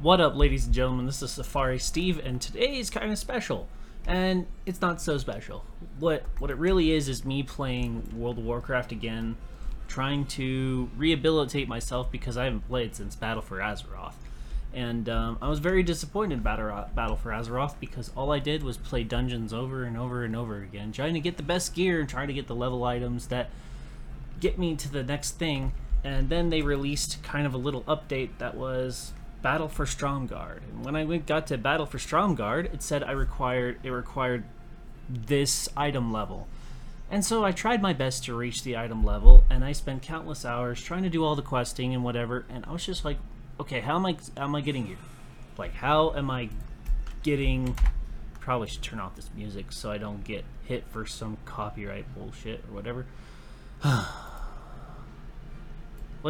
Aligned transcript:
What 0.00 0.20
up, 0.20 0.36
ladies 0.36 0.66
and 0.66 0.72
gentlemen? 0.72 1.06
This 1.06 1.22
is 1.22 1.32
Safari 1.32 1.80
Steve, 1.80 2.24
and 2.24 2.40
today 2.40 2.78
is 2.78 2.88
kind 2.88 3.10
of 3.10 3.18
special. 3.18 3.66
And 4.06 4.46
it's 4.64 4.80
not 4.80 5.02
so 5.02 5.18
special. 5.18 5.64
What 5.98 6.22
what 6.38 6.52
it 6.52 6.56
really 6.56 6.92
is 6.92 7.08
is 7.08 7.24
me 7.24 7.42
playing 7.42 8.08
World 8.16 8.38
of 8.38 8.44
Warcraft 8.44 8.92
again, 8.92 9.34
trying 9.88 10.24
to 10.26 10.88
rehabilitate 10.96 11.66
myself 11.66 12.12
because 12.12 12.36
I 12.36 12.44
haven't 12.44 12.68
played 12.68 12.94
since 12.94 13.16
Battle 13.16 13.42
for 13.42 13.58
Azeroth. 13.58 14.14
And 14.72 15.08
um, 15.08 15.36
I 15.42 15.48
was 15.48 15.58
very 15.58 15.82
disappointed 15.82 16.34
in 16.34 16.40
Battle 16.44 16.86
Battle 16.94 17.16
for 17.16 17.30
Azeroth 17.30 17.74
because 17.80 18.12
all 18.16 18.30
I 18.30 18.38
did 18.38 18.62
was 18.62 18.76
play 18.76 19.02
dungeons 19.02 19.52
over 19.52 19.82
and 19.82 19.96
over 19.96 20.22
and 20.22 20.36
over 20.36 20.62
again, 20.62 20.92
trying 20.92 21.14
to 21.14 21.20
get 21.20 21.38
the 21.38 21.42
best 21.42 21.74
gear 21.74 21.98
and 21.98 22.08
trying 22.08 22.28
to 22.28 22.34
get 22.34 22.46
the 22.46 22.54
level 22.54 22.84
items 22.84 23.26
that 23.26 23.50
get 24.38 24.60
me 24.60 24.76
to 24.76 24.88
the 24.88 25.02
next 25.02 25.32
thing. 25.32 25.72
And 26.04 26.28
then 26.28 26.50
they 26.50 26.62
released 26.62 27.20
kind 27.24 27.48
of 27.48 27.52
a 27.52 27.58
little 27.58 27.82
update 27.82 28.30
that 28.38 28.54
was 28.54 29.12
Battle 29.42 29.68
for 29.68 29.86
Stromgarde. 29.86 30.62
And 30.70 30.84
when 30.84 30.96
I 30.96 31.04
went, 31.04 31.26
got 31.26 31.46
to 31.48 31.58
Battle 31.58 31.86
for 31.86 31.98
Stromgarde, 31.98 32.72
it 32.72 32.82
said 32.82 33.02
I 33.02 33.12
required 33.12 33.80
it 33.82 33.90
required 33.90 34.44
this 35.08 35.68
item 35.76 36.12
level. 36.12 36.48
And 37.10 37.24
so 37.24 37.44
I 37.44 37.52
tried 37.52 37.80
my 37.80 37.94
best 37.94 38.24
to 38.24 38.34
reach 38.34 38.64
the 38.64 38.76
item 38.76 39.02
level, 39.02 39.44
and 39.48 39.64
I 39.64 39.72
spent 39.72 40.02
countless 40.02 40.44
hours 40.44 40.82
trying 40.82 41.04
to 41.04 41.08
do 41.08 41.24
all 41.24 41.36
the 41.36 41.42
questing 41.42 41.94
and 41.94 42.04
whatever. 42.04 42.44
And 42.50 42.66
I 42.66 42.72
was 42.72 42.84
just 42.84 43.02
like, 43.04 43.16
okay, 43.58 43.80
how 43.80 43.96
am 43.96 44.04
I 44.04 44.16
how 44.36 44.44
am 44.44 44.54
I 44.54 44.60
getting 44.60 44.86
here? 44.86 44.98
Like, 45.56 45.74
how 45.74 46.12
am 46.14 46.30
I 46.30 46.50
getting? 47.22 47.76
Probably 48.40 48.68
should 48.68 48.82
turn 48.82 49.00
off 49.00 49.16
this 49.16 49.30
music 49.34 49.72
so 49.72 49.90
I 49.90 49.96
don't 49.98 50.22
get 50.24 50.44
hit 50.64 50.84
for 50.88 51.06
some 51.06 51.38
copyright 51.44 52.14
bullshit 52.14 52.64
or 52.68 52.74
whatever. 52.74 53.06
Look 53.84 54.04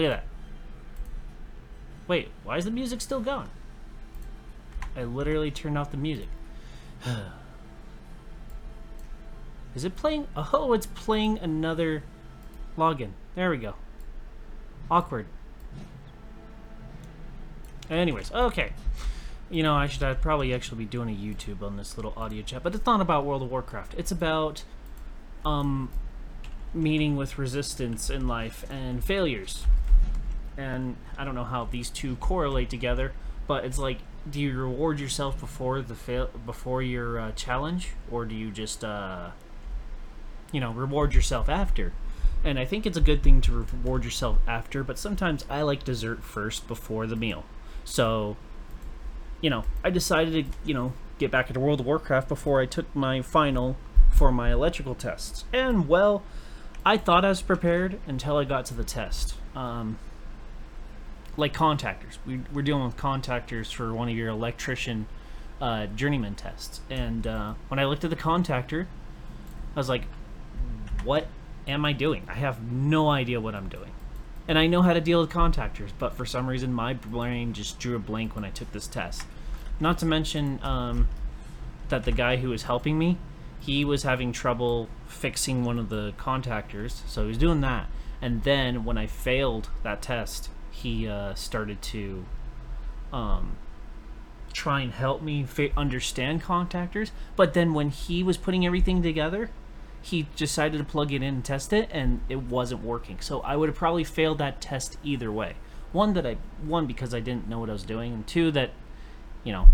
at 0.04 0.08
that. 0.08 0.24
Wait, 2.08 2.30
why 2.42 2.56
is 2.56 2.64
the 2.64 2.70
music 2.70 3.02
still 3.02 3.20
going? 3.20 3.50
I 4.96 5.04
literally 5.04 5.50
turned 5.50 5.76
off 5.76 5.90
the 5.90 5.98
music. 5.98 6.28
is 9.74 9.84
it 9.84 9.94
playing? 9.94 10.26
Oh, 10.34 10.72
it's 10.72 10.86
playing 10.86 11.38
another 11.38 12.02
login. 12.78 13.10
There 13.34 13.50
we 13.50 13.58
go. 13.58 13.74
Awkward. 14.90 15.26
Anyways, 17.90 18.32
okay. 18.32 18.72
You 19.50 19.62
know, 19.62 19.74
I 19.74 19.86
should 19.86 20.02
I'd 20.02 20.22
probably 20.22 20.52
actually 20.54 20.78
be 20.78 20.84
doing 20.86 21.10
a 21.10 21.12
YouTube 21.12 21.62
on 21.62 21.76
this 21.76 21.96
little 21.96 22.14
audio 22.16 22.42
chat, 22.42 22.62
but 22.62 22.74
it's 22.74 22.86
not 22.86 23.00
about 23.02 23.24
World 23.24 23.42
of 23.42 23.50
Warcraft. 23.50 23.94
It's 23.96 24.10
about 24.10 24.64
um 25.44 25.90
meeting 26.74 27.16
with 27.16 27.38
resistance 27.38 28.10
in 28.10 28.26
life 28.26 28.64
and 28.70 29.02
failures 29.04 29.64
and 30.58 30.96
I 31.16 31.24
don't 31.24 31.36
know 31.36 31.44
how 31.44 31.64
these 31.64 31.88
two 31.88 32.16
correlate 32.16 32.68
together, 32.68 33.12
but 33.46 33.64
it's 33.64 33.78
like, 33.78 33.98
do 34.28 34.40
you 34.40 34.58
reward 34.58 35.00
yourself 35.00 35.38
before 35.40 35.80
the 35.80 35.94
fail 35.94 36.28
before 36.44 36.82
your 36.82 37.18
uh, 37.18 37.32
challenge, 37.32 37.90
or 38.10 38.26
do 38.26 38.34
you 38.34 38.50
just, 38.50 38.84
uh, 38.84 39.30
you 40.52 40.60
know, 40.60 40.72
reward 40.72 41.14
yourself 41.14 41.48
after? 41.48 41.92
And 42.44 42.58
I 42.58 42.64
think 42.64 42.84
it's 42.84 42.96
a 42.96 43.00
good 43.00 43.22
thing 43.22 43.40
to 43.42 43.52
reward 43.52 44.04
yourself 44.04 44.38
after, 44.46 44.84
but 44.84 44.98
sometimes 44.98 45.44
I 45.48 45.62
like 45.62 45.84
dessert 45.84 46.22
first 46.22 46.68
before 46.68 47.06
the 47.06 47.16
meal. 47.16 47.44
So, 47.84 48.36
you 49.40 49.50
know, 49.50 49.64
I 49.82 49.90
decided 49.90 50.52
to, 50.52 50.58
you 50.64 50.74
know, 50.74 50.92
get 51.18 51.30
back 51.30 51.48
into 51.48 51.60
World 51.60 51.80
of 51.80 51.86
Warcraft 51.86 52.28
before 52.28 52.60
I 52.60 52.66
took 52.66 52.94
my 52.94 53.22
final 53.22 53.76
for 54.10 54.30
my 54.32 54.52
electrical 54.52 54.94
tests. 54.94 55.44
And, 55.52 55.88
well, 55.88 56.22
I 56.84 56.96
thought 56.96 57.24
I 57.24 57.28
was 57.28 57.42
prepared 57.42 57.98
until 58.06 58.36
I 58.36 58.44
got 58.44 58.66
to 58.66 58.74
the 58.74 58.84
test. 58.84 59.34
Um, 59.54 59.98
like 61.38 61.54
contactors. 61.54 62.18
We, 62.26 62.40
we're 62.52 62.62
dealing 62.62 62.84
with 62.84 62.96
contactors 62.96 63.72
for 63.72 63.94
one 63.94 64.08
of 64.08 64.16
your 64.16 64.28
electrician 64.28 65.06
uh, 65.60 65.86
journeyman 65.86 66.34
tests. 66.34 66.80
And 66.90 67.26
uh, 67.26 67.54
when 67.68 67.78
I 67.78 67.84
looked 67.84 68.04
at 68.04 68.10
the 68.10 68.16
contactor, 68.16 68.86
I 69.74 69.78
was 69.78 69.88
like, 69.88 70.02
what 71.04 71.28
am 71.66 71.84
I 71.84 71.92
doing? 71.92 72.24
I 72.28 72.34
have 72.34 72.60
no 72.60 73.08
idea 73.08 73.40
what 73.40 73.54
I'm 73.54 73.68
doing. 73.68 73.92
And 74.48 74.58
I 74.58 74.66
know 74.66 74.82
how 74.82 74.92
to 74.92 75.00
deal 75.00 75.20
with 75.20 75.30
contactors, 75.30 75.90
but 75.98 76.14
for 76.14 76.26
some 76.26 76.46
reason 76.48 76.72
my 76.72 76.92
brain 76.92 77.52
just 77.52 77.78
drew 77.78 77.94
a 77.94 78.00
blank 78.00 78.34
when 78.34 78.44
I 78.44 78.50
took 78.50 78.72
this 78.72 78.86
test. 78.86 79.24
Not 79.78 79.98
to 79.98 80.06
mention 80.06 80.58
um, 80.62 81.08
that 81.88 82.04
the 82.04 82.12
guy 82.12 82.36
who 82.36 82.48
was 82.48 82.64
helping 82.64 82.98
me, 82.98 83.18
he 83.60 83.84
was 83.84 84.02
having 84.02 84.32
trouble 84.32 84.88
fixing 85.06 85.64
one 85.64 85.78
of 85.78 85.88
the 85.88 86.14
contactors, 86.18 87.06
so 87.06 87.22
he 87.22 87.28
was 87.28 87.38
doing 87.38 87.60
that. 87.60 87.88
And 88.20 88.42
then 88.42 88.84
when 88.84 88.98
I 88.98 89.06
failed 89.06 89.68
that 89.82 90.02
test, 90.02 90.48
he 90.82 91.08
uh, 91.08 91.34
started 91.34 91.82
to 91.82 92.24
um, 93.12 93.56
try 94.52 94.80
and 94.80 94.92
help 94.92 95.22
me 95.22 95.46
understand 95.76 96.42
contactors. 96.42 97.10
But 97.36 97.54
then 97.54 97.74
when 97.74 97.90
he 97.90 98.22
was 98.22 98.36
putting 98.36 98.64
everything 98.64 99.02
together, 99.02 99.50
he 100.00 100.28
decided 100.36 100.78
to 100.78 100.84
plug 100.84 101.12
it 101.12 101.16
in 101.16 101.34
and 101.34 101.44
test 101.44 101.72
it, 101.72 101.88
and 101.90 102.20
it 102.28 102.42
wasn't 102.42 102.82
working. 102.82 103.20
So 103.20 103.40
I 103.40 103.56
would 103.56 103.68
have 103.68 103.76
probably 103.76 104.04
failed 104.04 104.38
that 104.38 104.60
test 104.60 104.98
either 105.02 105.32
way. 105.32 105.54
One 105.92 106.14
that 106.14 106.26
I 106.26 106.36
one 106.62 106.86
because 106.86 107.14
I 107.14 107.20
didn't 107.20 107.48
know 107.48 107.58
what 107.58 107.70
I 107.70 107.72
was 107.72 107.82
doing, 107.82 108.12
and 108.12 108.26
two 108.26 108.50
that 108.52 108.70
you 109.42 109.52
know 109.52 109.66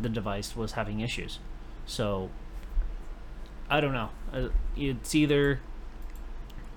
the 0.00 0.08
device 0.08 0.54
was 0.54 0.72
having 0.72 1.00
issues. 1.00 1.38
So 1.86 2.28
I 3.70 3.80
don't 3.80 3.92
know. 3.92 4.10
Uh, 4.32 4.48
it's 4.76 5.14
either 5.14 5.60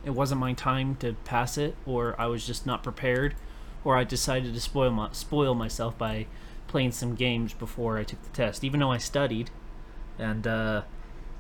it 0.06 0.12
wasn't 0.12 0.42
my 0.42 0.54
time 0.54 0.96
to 0.98 1.14
pass 1.26 1.58
it, 1.58 1.76
or 1.86 2.16
I 2.20 2.28
was 2.28 2.46
just 2.46 2.66
not 2.66 2.84
prepared, 2.84 3.36
or 3.84 3.98
I 3.98 4.04
decided 4.04 4.54
to 4.54 4.60
spoil 4.60 4.92
my, 4.92 5.12
spoil 5.12 5.56
myself 5.56 5.98
by 5.98 6.28
playing 6.68 6.92
some 6.92 7.16
games 7.16 7.54
before 7.54 7.98
I 7.98 8.04
took 8.04 8.22
the 8.24 8.30
test, 8.30 8.64
even 8.64 8.80
though 8.80 8.92
I 8.92 8.98
studied, 8.98 9.50
and 10.18 10.46
uh, 10.48 10.82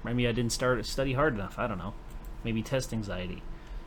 maybe 0.04 0.28
I 0.28 0.32
didn't 0.32 0.52
start 0.52 0.86
study 0.86 1.14
hard 1.14 1.34
enough. 1.34 1.58
I 1.58 1.68
don't 1.68 1.78
know. 1.78 1.94
Maybe 2.44 2.62
test 2.62 2.94
anxiety, 2.94 3.42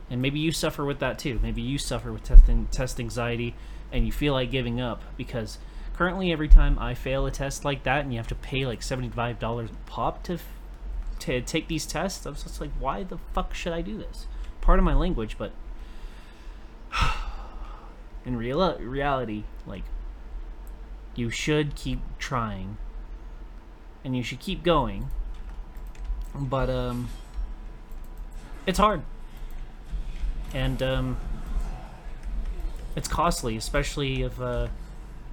and 0.09 0.21
maybe 0.21 0.39
you 0.39 0.51
suffer 0.51 0.83
with 0.83 0.99
that 0.99 1.19
too. 1.19 1.39
Maybe 1.41 1.61
you 1.61 1.77
suffer 1.77 2.11
with 2.11 2.23
testing 2.23 2.67
test 2.71 2.99
anxiety, 2.99 3.55
and 3.91 4.05
you 4.05 4.11
feel 4.11 4.33
like 4.33 4.51
giving 4.51 4.81
up 4.81 5.01
because 5.15 5.59
currently 5.93 6.31
every 6.31 6.47
time 6.47 6.77
I 6.79 6.93
fail 6.93 7.25
a 7.25 7.31
test 7.31 7.65
like 7.65 7.83
that, 7.83 8.01
and 8.01 8.13
you 8.13 8.19
have 8.19 8.27
to 8.27 8.35
pay 8.35 8.65
like 8.65 8.81
seventy 8.81 9.09
five 9.09 9.39
dollars 9.39 9.69
pop 9.85 10.23
to 10.23 10.39
to 11.19 11.41
take 11.41 11.67
these 11.67 11.85
tests, 11.85 12.25
I 12.25 12.29
was 12.29 12.43
just 12.43 12.61
like, 12.61 12.71
why 12.79 13.03
the 13.03 13.17
fuck 13.33 13.53
should 13.53 13.73
I 13.73 13.81
do 13.81 13.97
this? 13.97 14.27
Part 14.67 14.79
of 14.79 14.83
my 14.83 14.93
language, 14.93 15.37
but 15.37 15.53
in 18.25 18.35
real 18.35 18.77
reality, 18.79 19.45
like 19.65 19.83
you 21.15 21.29
should 21.29 21.73
keep 21.73 22.01
trying 22.19 22.75
and 24.03 24.13
you 24.15 24.21
should 24.21 24.41
keep 24.41 24.63
going. 24.63 25.07
But 26.35 26.69
um 26.69 27.07
it's 28.65 28.77
hard. 28.77 29.03
And 30.53 30.83
um 30.83 31.17
it's 32.97 33.07
costly, 33.07 33.55
especially 33.55 34.23
if 34.23 34.41
uh 34.41 34.67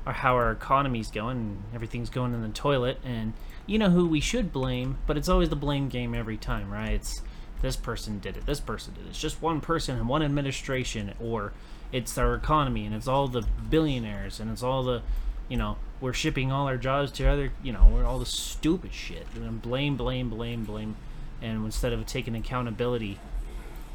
our 0.07 0.13
how 0.13 0.35
our 0.35 0.53
economy's 0.53 1.11
going 1.11 1.39
and 1.39 1.63
everything's 1.75 2.09
going 2.09 2.35
in 2.35 2.43
the 2.43 2.51
toilet 2.51 3.01
and 3.05 3.33
you 3.67 3.81
know 3.81 3.91
who 3.91 4.07
we 4.07 4.21
should 4.21 4.53
blame, 4.53 4.99
but 5.09 5.17
it's 5.17 5.29
always 5.29 5.49
the 5.49 5.57
blame 5.57 5.89
game 5.89 6.15
every 6.15 6.37
time, 6.37 6.71
right? 6.71 6.93
It's 6.93 7.21
this 7.63 7.77
person 7.77 8.19
did 8.19 8.37
it, 8.37 8.47
this 8.47 8.61
person 8.61 8.95
did 8.95 9.07
it. 9.07 9.11
It's 9.11 9.21
just 9.21 9.41
one 9.41 9.61
person 9.61 9.97
and 9.97 10.09
one 10.09 10.23
administration, 10.23 11.15
or 11.21 11.53
it's 11.93 12.19
our 12.19 12.35
economy 12.35 12.87
and 12.87 12.95
it's 12.95 13.09
all 13.09 13.29
the 13.29 13.43
billionaires 13.71 14.41
and 14.41 14.51
it's 14.51 14.63
all 14.63 14.83
the, 14.83 15.03
you 15.49 15.57
know, 15.57 15.77
we're 16.01 16.13
shipping 16.13 16.53
all 16.53 16.67
our 16.67 16.77
jobs 16.77 17.11
to 17.13 17.27
other, 17.27 17.53
you 17.63 17.73
know, 17.73 17.89
we're 17.93 18.05
all 18.05 18.19
the 18.19 18.27
stupid 18.27 18.93
shit. 18.93 19.27
And 19.35 19.63
blame, 19.63 19.97
blame, 19.97 20.29
blame, 20.29 20.65
blame. 20.65 20.97
And 21.41 21.65
instead 21.65 21.93
of 21.93 22.05
taking 22.07 22.35
accountability 22.35 23.19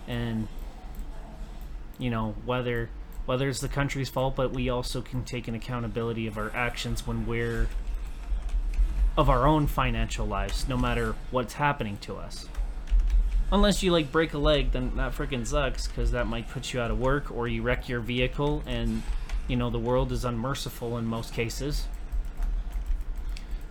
and, 0.08 0.48
you 1.98 2.10
know, 2.10 2.36
whether 2.46 2.90
whether 3.26 3.48
it's 3.48 3.60
the 3.60 3.68
country's 3.68 4.10
fault, 4.10 4.36
but 4.36 4.52
we 4.52 4.70
also 4.70 5.02
can 5.02 5.24
take 5.24 5.48
an 5.48 5.54
accountability 5.54 6.26
of 6.26 6.36
our 6.36 6.52
actions 6.56 7.06
when 7.06 7.28
we're 7.28 7.68
of 9.16 9.30
our 9.30 9.46
own 9.46 9.68
financial 9.68 10.26
lives, 10.26 10.68
no 10.68 10.76
matter 10.76 11.14
what's 11.30 11.54
happening 11.54 11.98
to 11.98 12.16
us. 12.16 12.48
Unless 13.52 13.82
you 13.82 13.92
like 13.92 14.12
break 14.12 14.34
a 14.34 14.38
leg, 14.38 14.72
then 14.72 14.96
that 14.98 15.14
freaking 15.14 15.46
sucks 15.46 15.88
because 15.88 16.12
that 16.12 16.28
might 16.28 16.48
put 16.50 16.72
you 16.74 16.80
out 16.80 16.92
of 16.92 17.00
work 17.00 17.32
or 17.32 17.48
you 17.48 17.64
wreck 17.64 17.90
your 17.90 18.00
vehicle 18.00 18.64
and 18.68 19.02
you 19.48 19.56
know 19.56 19.72
the 19.72 19.80
world 19.80 20.12
is 20.12 20.24
unmerciful 20.24 20.98
in 20.98 21.06
most 21.06 21.34
cases. 21.34 21.88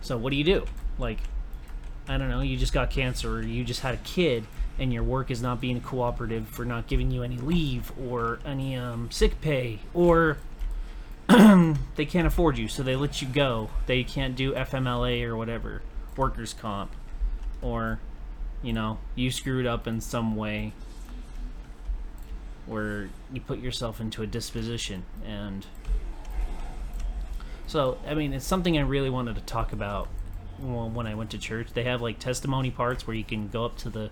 So 0.01 0.17
what 0.17 0.31
do 0.31 0.35
you 0.35 0.43
do? 0.43 0.65
Like 0.97 1.19
I 2.09 2.17
don't 2.17 2.29
know, 2.29 2.41
you 2.41 2.57
just 2.57 2.73
got 2.73 2.89
cancer 2.89 3.37
or 3.37 3.41
you 3.41 3.63
just 3.63 3.79
had 3.81 3.93
a 3.93 3.99
kid 3.99 4.45
and 4.77 4.91
your 4.91 5.03
work 5.03 5.31
is 5.31 5.41
not 5.41 5.61
being 5.61 5.79
cooperative 5.79 6.47
for 6.47 6.65
not 6.65 6.87
giving 6.87 7.11
you 7.11 7.23
any 7.23 7.37
leave 7.37 7.91
or 7.97 8.39
any 8.45 8.75
um, 8.75 9.09
sick 9.11 9.39
pay 9.39 9.79
or 9.93 10.37
they 11.27 12.05
can't 12.05 12.25
afford 12.27 12.57
you 12.57 12.67
so 12.67 12.83
they 12.83 12.97
let 12.97 13.21
you 13.21 13.27
go. 13.29 13.69
They 13.85 14.03
can't 14.03 14.35
do 14.35 14.53
FMLA 14.53 15.23
or 15.23 15.37
whatever, 15.37 15.83
workers 16.17 16.53
comp 16.53 16.91
or 17.61 17.99
you 18.61 18.73
know, 18.73 18.97
you 19.15 19.31
screwed 19.31 19.65
up 19.65 19.87
in 19.87 20.01
some 20.01 20.35
way 20.35 20.73
where 22.65 23.09
you 23.33 23.41
put 23.41 23.59
yourself 23.59 23.99
into 23.99 24.21
a 24.21 24.27
disposition 24.27 25.03
and 25.25 25.65
So, 27.67 27.99
I 28.07 28.15
mean, 28.15 28.33
it's 28.33 28.45
something 28.45 28.77
I 28.79 28.81
really 28.81 29.11
wanted 29.11 29.35
to 29.35 29.41
talk 29.41 29.73
about 29.73 30.07
when 30.57 30.93
when 30.95 31.05
I 31.07 31.13
went 31.13 31.29
to 31.31 31.37
church. 31.37 31.67
They 31.73 31.83
have 31.83 32.01
like 32.01 32.17
testimony 32.17 32.71
parts 32.71 33.05
where 33.05 33.15
you 33.15 33.23
can 33.23 33.47
go 33.47 33.65
up 33.65 33.77
to 33.77 33.89
the 33.89 34.09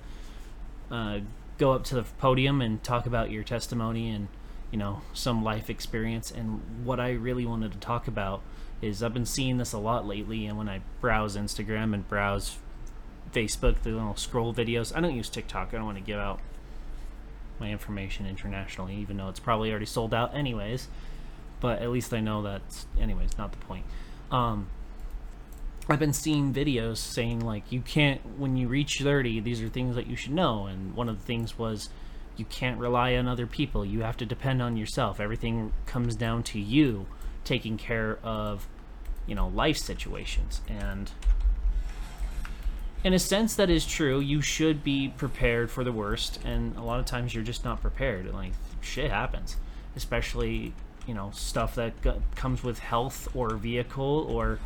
uh, 0.91 1.19
go 1.57 1.71
up 1.73 1.83
to 1.85 1.95
the 1.95 2.03
podium 2.03 2.61
and 2.61 2.83
talk 2.83 3.07
about 3.07 3.31
your 3.31 3.43
testimony 3.43 4.09
and 4.11 4.27
you 4.71 4.77
know 4.77 5.01
some 5.13 5.43
life 5.43 5.69
experience. 5.71 6.29
And 6.29 6.61
what 6.85 6.99
I 6.99 7.11
really 7.13 7.45
wanted 7.45 7.71
to 7.71 7.79
talk 7.79 8.07
about 8.07 8.41
is 8.79 9.01
I've 9.01 9.13
been 9.13 9.25
seeing 9.25 9.57
this 9.57 9.73
a 9.73 9.79
lot 9.79 10.05
lately, 10.05 10.45
and 10.45 10.55
when 10.55 10.69
I 10.69 10.81
browse 11.01 11.35
Instagram 11.35 11.95
and 11.95 12.07
browse 12.07 12.57
Facebook, 13.33 13.81
the 13.81 13.91
little 13.91 14.15
scroll 14.15 14.53
videos. 14.53 14.95
I 14.95 15.01
don't 15.01 15.15
use 15.15 15.29
TikTok. 15.29 15.69
I 15.73 15.77
don't 15.77 15.85
want 15.85 15.97
to 15.97 16.03
give 16.03 16.19
out 16.19 16.39
my 17.59 17.71
information 17.71 18.25
internationally, 18.25 18.95
even 18.95 19.17
though 19.17 19.29
it's 19.29 19.39
probably 19.39 19.69
already 19.69 19.85
sold 19.85 20.13
out 20.13 20.35
anyways. 20.35 20.87
But 21.59 21.81
at 21.81 21.89
least 21.89 22.13
I 22.13 22.19
know 22.19 22.41
that's 22.41 22.85
anyways 22.99 23.37
not 23.37 23.51
the 23.51 23.57
point. 23.57 23.85
Um, 24.31 24.67
I've 25.89 25.99
been 25.99 26.13
seeing 26.13 26.53
videos 26.53 26.97
saying 26.97 27.39
like 27.39 27.71
you 27.71 27.81
can't 27.81 28.37
when 28.37 28.57
you 28.57 28.67
reach 28.67 28.99
30 29.01 29.39
these 29.39 29.61
are 29.61 29.69
things 29.69 29.95
that 29.95 30.07
you 30.07 30.17
should 30.17 30.33
know 30.33 30.65
and 30.65 30.93
one 30.95 31.07
of 31.07 31.17
the 31.17 31.25
things 31.25 31.57
was 31.57 31.89
you 32.35 32.43
can't 32.43 32.77
rely 32.77 33.15
on 33.15 33.27
other 33.27 33.47
people 33.47 33.85
you 33.85 34.01
have 34.01 34.17
to 34.17 34.25
depend 34.25 34.61
on 34.61 34.75
yourself 34.75 35.21
everything 35.21 35.71
comes 35.85 36.17
down 36.17 36.43
to 36.43 36.59
you 36.59 37.07
taking 37.45 37.77
care 37.77 38.19
of 38.21 38.67
you 39.25 39.33
know 39.33 39.47
life 39.47 39.77
situations 39.77 40.59
and 40.67 41.11
in 43.03 43.13
a 43.13 43.19
sense 43.19 43.55
that 43.55 43.69
is 43.69 43.85
true. 43.85 44.19
You 44.19 44.41
should 44.41 44.83
be 44.83 45.09
prepared 45.09 45.69
for 45.71 45.83
the 45.83 45.91
worst 45.91 46.39
and 46.43 46.75
a 46.75 46.81
lot 46.81 46.99
of 46.99 47.05
times 47.05 47.33
you're 47.33 47.43
just 47.43 47.63
not 47.63 47.81
prepared. 47.81 48.31
Like 48.33 48.53
shit 48.81 49.11
happens 49.11 49.57
especially 49.95 50.73
you 51.07 51.13
know 51.13 51.31
stuff 51.33 51.75
that 51.75 51.93
comes 52.35 52.63
with 52.63 52.79
health 52.79 53.27
or 53.35 53.55
vehicle 53.55 54.27
or 54.29 54.59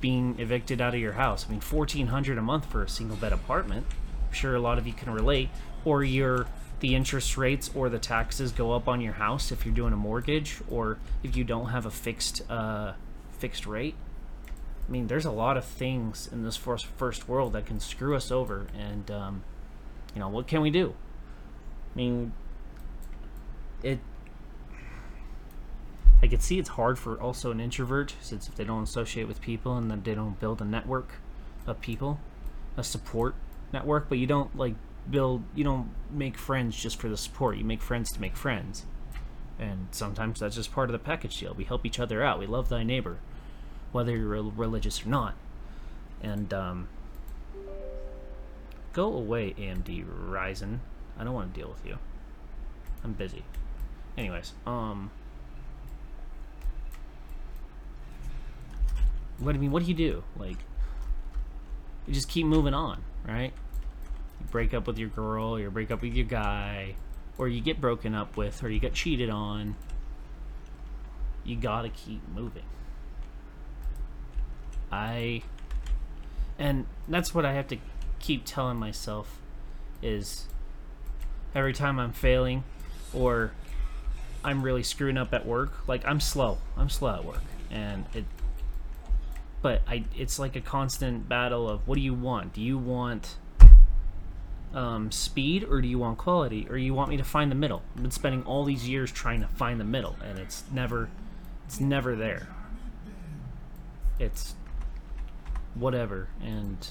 being 0.00 0.34
evicted 0.38 0.80
out 0.80 0.94
of 0.94 1.00
your 1.00 1.12
house. 1.12 1.46
I 1.46 1.50
mean 1.50 1.60
1400 1.60 2.36
a 2.36 2.42
month 2.42 2.66
for 2.66 2.82
a 2.82 2.88
single 2.88 3.16
bed 3.16 3.32
apartment 3.32 3.86
I'm 4.28 4.34
sure 4.34 4.54
a 4.54 4.60
lot 4.60 4.78
of 4.78 4.86
you 4.86 4.92
can 4.92 5.12
relate. 5.12 5.48
Or 5.84 6.04
your 6.04 6.46
the 6.80 6.94
interest 6.94 7.36
rates 7.36 7.70
or 7.74 7.88
the 7.88 7.98
taxes 7.98 8.52
go 8.52 8.72
up 8.72 8.88
on 8.88 9.00
your 9.00 9.12
house 9.14 9.52
if 9.52 9.64
you're 9.66 9.74
doing 9.74 9.92
a 9.92 9.96
mortgage 9.96 10.58
or 10.68 10.98
if 11.22 11.36
you 11.36 11.44
don't 11.44 11.66
have 11.66 11.84
a 11.86 11.90
fixed 11.90 12.42
uh, 12.50 12.92
fixed 13.38 13.66
rate 13.66 13.94
I 14.90 14.92
mean, 14.92 15.06
there's 15.06 15.24
a 15.24 15.30
lot 15.30 15.56
of 15.56 15.64
things 15.64 16.28
in 16.32 16.42
this 16.42 16.56
first 16.56 16.86
first 16.86 17.28
world 17.28 17.52
that 17.52 17.64
can 17.64 17.78
screw 17.78 18.16
us 18.16 18.32
over, 18.32 18.66
and 18.76 19.08
um, 19.08 19.44
you 20.12 20.18
know, 20.18 20.28
what 20.28 20.48
can 20.48 20.62
we 20.62 20.70
do? 20.70 20.94
I 21.94 21.96
mean, 21.96 22.32
it. 23.84 24.00
I 26.20 26.26
could 26.26 26.42
see 26.42 26.58
it's 26.58 26.70
hard 26.70 26.98
for 26.98 27.20
also 27.20 27.52
an 27.52 27.60
introvert 27.60 28.16
since 28.20 28.48
if 28.48 28.56
they 28.56 28.64
don't 28.64 28.82
associate 28.82 29.28
with 29.28 29.40
people 29.40 29.76
and 29.78 29.90
then 29.90 30.02
they 30.02 30.14
don't 30.14 30.38
build 30.40 30.60
a 30.60 30.64
network 30.64 31.12
of 31.68 31.80
people, 31.80 32.18
a 32.76 32.82
support 32.82 33.36
network, 33.72 34.08
but 34.08 34.18
you 34.18 34.26
don't 34.26 34.54
like 34.56 34.74
build, 35.08 35.44
you 35.54 35.62
don't 35.62 35.90
make 36.10 36.36
friends 36.36 36.76
just 36.76 37.00
for 37.00 37.08
the 37.08 37.16
support. 37.16 37.56
You 37.56 37.64
make 37.64 37.80
friends 37.80 38.10
to 38.10 38.20
make 38.20 38.36
friends, 38.36 38.86
and 39.56 39.86
sometimes 39.92 40.40
that's 40.40 40.56
just 40.56 40.72
part 40.72 40.88
of 40.88 40.92
the 40.92 40.98
package 40.98 41.38
deal. 41.38 41.54
We 41.54 41.62
help 41.62 41.86
each 41.86 42.00
other 42.00 42.24
out. 42.24 42.40
We 42.40 42.46
love 42.46 42.68
thy 42.68 42.82
neighbor 42.82 43.18
whether 43.92 44.16
you're 44.16 44.42
religious 44.42 45.04
or 45.04 45.08
not. 45.08 45.34
And 46.22 46.52
um, 46.52 46.88
go 48.92 49.12
away, 49.12 49.54
AMD 49.58 50.04
Ryzen. 50.28 50.78
I 51.18 51.24
don't 51.24 51.34
want 51.34 51.52
to 51.54 51.60
deal 51.60 51.68
with 51.68 51.84
you. 51.84 51.98
I'm 53.02 53.12
busy. 53.12 53.44
Anyways, 54.16 54.52
um, 54.66 55.10
what 59.38 59.54
I 59.54 59.58
mean, 59.58 59.70
what 59.70 59.82
do 59.82 59.88
you 59.88 59.94
do? 59.94 60.22
Like, 60.36 60.58
you 62.06 62.14
just 62.14 62.28
keep 62.28 62.46
moving 62.46 62.74
on, 62.74 63.02
right? 63.26 63.52
You 64.40 64.46
break 64.50 64.74
up 64.74 64.86
with 64.86 64.98
your 64.98 65.08
girl, 65.08 65.54
or 65.54 65.60
you 65.60 65.70
break 65.70 65.90
up 65.90 66.02
with 66.02 66.14
your 66.14 66.26
guy, 66.26 66.96
or 67.38 67.48
you 67.48 67.60
get 67.60 67.80
broken 67.80 68.14
up 68.14 68.36
with, 68.36 68.62
or 68.62 68.68
you 68.68 68.80
get 68.80 68.94
cheated 68.94 69.30
on. 69.30 69.76
You 71.44 71.56
gotta 71.56 71.88
keep 71.88 72.20
moving. 72.34 72.64
I 74.92 75.42
and 76.58 76.86
that's 77.08 77.34
what 77.34 77.44
I 77.44 77.52
have 77.54 77.68
to 77.68 77.78
keep 78.18 78.44
telling 78.44 78.76
myself 78.76 79.38
is 80.02 80.46
every 81.54 81.72
time 81.72 81.98
I'm 81.98 82.12
failing 82.12 82.64
or 83.12 83.52
I'm 84.44 84.62
really 84.62 84.82
screwing 84.82 85.18
up 85.18 85.34
at 85.34 85.46
work, 85.46 85.86
like 85.86 86.04
I'm 86.06 86.20
slow. 86.20 86.58
I'm 86.76 86.88
slow 86.88 87.14
at 87.14 87.24
work 87.24 87.42
and 87.70 88.04
it 88.14 88.24
but 89.62 89.82
I 89.86 90.04
it's 90.16 90.38
like 90.38 90.56
a 90.56 90.60
constant 90.60 91.28
battle 91.28 91.68
of 91.68 91.86
what 91.86 91.96
do 91.96 92.00
you 92.00 92.14
want? 92.14 92.54
Do 92.54 92.60
you 92.60 92.78
want 92.78 93.36
um, 94.72 95.10
speed 95.10 95.64
or 95.64 95.80
do 95.80 95.88
you 95.88 95.98
want 95.98 96.18
quality 96.18 96.66
or 96.70 96.76
do 96.76 96.82
you 96.82 96.94
want 96.94 97.10
me 97.10 97.16
to 97.16 97.24
find 97.24 97.50
the 97.50 97.56
middle? 97.56 97.82
I've 97.96 98.02
been 98.02 98.10
spending 98.10 98.42
all 98.44 98.64
these 98.64 98.88
years 98.88 99.10
trying 99.10 99.40
to 99.40 99.48
find 99.48 99.80
the 99.80 99.84
middle 99.84 100.16
and 100.24 100.38
it's 100.38 100.64
never 100.72 101.08
it's 101.66 101.80
never 101.80 102.16
there. 102.16 102.48
It's 104.18 104.54
whatever 105.74 106.28
and 106.42 106.88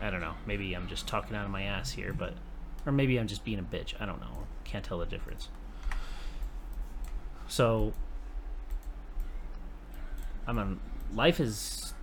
I 0.00 0.10
don't 0.10 0.20
know. 0.20 0.34
Maybe 0.46 0.74
I'm 0.74 0.88
just 0.88 1.06
talking 1.06 1.36
out 1.36 1.44
of 1.44 1.50
my 1.50 1.62
ass 1.62 1.92
here, 1.92 2.12
but 2.12 2.34
or 2.86 2.92
maybe 2.92 3.18
I'm 3.18 3.26
just 3.26 3.44
being 3.44 3.58
a 3.58 3.62
bitch. 3.62 3.94
I 4.00 4.06
don't 4.06 4.20
know. 4.20 4.46
Can't 4.64 4.84
tell 4.84 4.98
the 4.98 5.06
difference. 5.06 5.48
So 7.48 7.92
I 10.46 10.52
mean, 10.52 10.80
life 11.12 11.38
is 11.38 11.94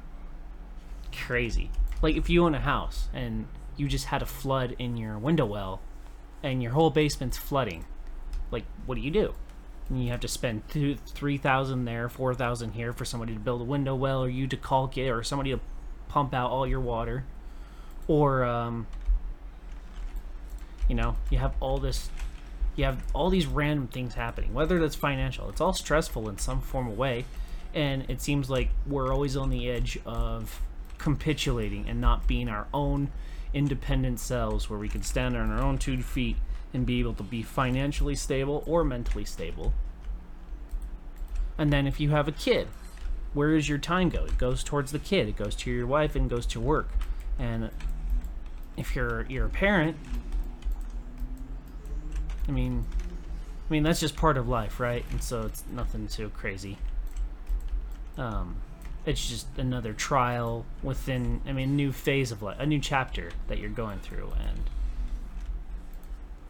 crazy. 1.12 1.72
Like 2.02 2.16
if 2.16 2.30
you 2.30 2.46
own 2.46 2.54
a 2.54 2.60
house 2.60 3.10
and 3.14 3.48
you 3.76 3.88
just 3.88 4.06
had 4.06 4.22
a 4.22 4.26
flood 4.26 4.76
in 4.78 4.98
your 4.98 5.18
window 5.18 5.46
well 5.46 5.82
and 6.44 6.62
your 6.62 6.74
whole 6.74 6.92
basement's 6.92 7.38
flooding, 7.38 7.86
like 8.52 8.66
what 8.86 8.96
do 8.96 9.02
you 9.02 9.12
do? 9.12 9.34
And 9.90 10.04
you 10.04 10.12
have 10.12 10.20
to 10.20 10.28
spend 10.28 10.64
three 10.68 11.38
thousand 11.38 11.86
there, 11.86 12.10
four 12.10 12.34
thousand 12.34 12.74
here 12.74 12.92
for 12.92 13.06
somebody 13.06 13.34
to 13.34 13.40
build 13.40 13.62
a 13.62 13.64
window 13.64 13.96
well, 13.96 14.24
or 14.24 14.30
you 14.30 14.46
to 14.48 14.58
caulk 14.58 14.98
it, 14.98 15.10
or 15.10 15.24
somebody 15.24 15.52
to 15.52 15.60
pump 16.10 16.34
out 16.34 16.52
all 16.52 16.68
your 16.68 16.82
water, 16.82 17.24
or 18.08 18.44
um, 18.44 18.86
you 20.90 20.96
know, 20.96 21.16
you 21.30 21.38
have 21.38 21.54
all 21.62 21.78
this, 21.78 22.10
you 22.76 22.84
have 22.84 23.02
all 23.14 23.30
these 23.30 23.46
random 23.46 23.88
things 23.88 24.16
happening. 24.16 24.54
Whether 24.54 24.78
that's 24.78 24.96
financial, 24.96 25.50
it's 25.50 25.62
all 25.62 25.74
stressful 25.74 26.28
in 26.28 26.38
some 26.38 26.60
form 26.60 26.90
of 26.90 26.98
way, 26.98 27.24
and 27.74 28.10
it 28.10 28.22
seems 28.22 28.50
like 28.50 28.70
we're 28.86 29.14
always 29.14 29.38
on 29.38 29.50
the 29.50 29.70
edge 29.70 29.98
of 30.06 30.62
capitulating 30.98 31.88
and 31.88 32.02
not 32.02 32.28
being 32.28 32.50
our 32.50 32.68
own 32.74 33.10
independent 33.54 34.20
selves, 34.20 34.70
where 34.70 34.80
we 34.80 34.90
can 34.90 35.02
stand 35.02 35.38
on 35.38 35.50
our 35.50 35.64
own 35.64 35.78
two 35.78 36.02
feet 36.02 36.36
and 36.78 36.86
be 36.86 37.00
able 37.00 37.16
to 37.16 37.24
be 37.24 37.42
financially 37.42 38.14
stable 38.14 38.64
or 38.68 38.84
mentally 38.84 39.26
stable. 39.26 39.74
And 41.58 41.74
then 41.74 41.88
if 41.88 42.00
you 42.00 42.12
have 42.12 42.28
a 42.28 42.32
kid, 42.32 42.68
where 43.34 43.56
does 43.56 43.68
your 43.68 43.80
time 43.80 44.10
go? 44.10 44.26
It 44.26 44.38
goes 44.38 44.64
towards 44.64 44.92
the 44.92 45.00
kid. 45.00 45.28
It 45.28 45.36
goes 45.36 45.56
to 45.56 45.72
your 45.72 45.88
wife 45.88 46.16
and 46.16 46.30
goes 46.30 46.46
to 46.48 46.60
work. 46.60 46.90
And 47.40 47.72
if 48.78 48.96
you're 48.96 49.26
you're 49.28 49.48
a 49.48 49.50
parent, 49.50 49.98
I 52.48 52.52
mean, 52.52 52.86
I 53.68 53.74
mean 53.74 53.82
that's 53.82 54.00
just 54.00 54.16
part 54.16 54.38
of 54.38 54.48
life, 54.48 54.80
right? 54.80 55.04
And 55.10 55.24
so 55.24 55.48
it's 55.48 55.64
nothing 55.72 56.08
too 56.08 56.30
crazy. 56.30 56.78
Um, 58.20 58.58
it's 59.04 59.28
just 59.28 59.48
another 59.58 59.94
trial 59.94 60.64
within. 60.84 61.42
I 61.48 61.54
mean, 61.54 61.76
new 61.76 61.92
phase 61.92 62.32
of 62.32 62.44
life, 62.44 62.58
a 62.60 62.68
new 62.68 62.80
chapter 62.80 63.32
that 63.48 63.58
you're 63.58 63.72
going 63.72 63.98
through, 63.98 64.32
and 64.40 64.60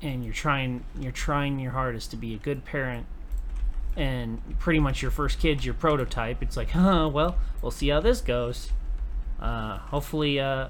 and 0.01 0.23
you're 0.23 0.33
trying 0.33 0.83
you're 0.99 1.11
trying 1.11 1.59
your 1.59 1.71
hardest 1.71 2.11
to 2.11 2.17
be 2.17 2.33
a 2.33 2.37
good 2.37 2.63
parent 2.65 3.05
and 3.95 4.39
pretty 4.59 4.79
much 4.79 5.01
your 5.01 5.09
first 5.11 5.39
kid's 5.39 5.65
your 5.65 5.73
prototype 5.73 6.41
it's 6.41 6.55
like 6.55 6.69
huh 6.71 7.09
well 7.11 7.37
we'll 7.61 7.71
see 7.71 7.89
how 7.89 7.99
this 7.99 8.21
goes. 8.21 8.71
Uh, 9.39 9.77
hopefully 9.77 10.39
uh, 10.39 10.67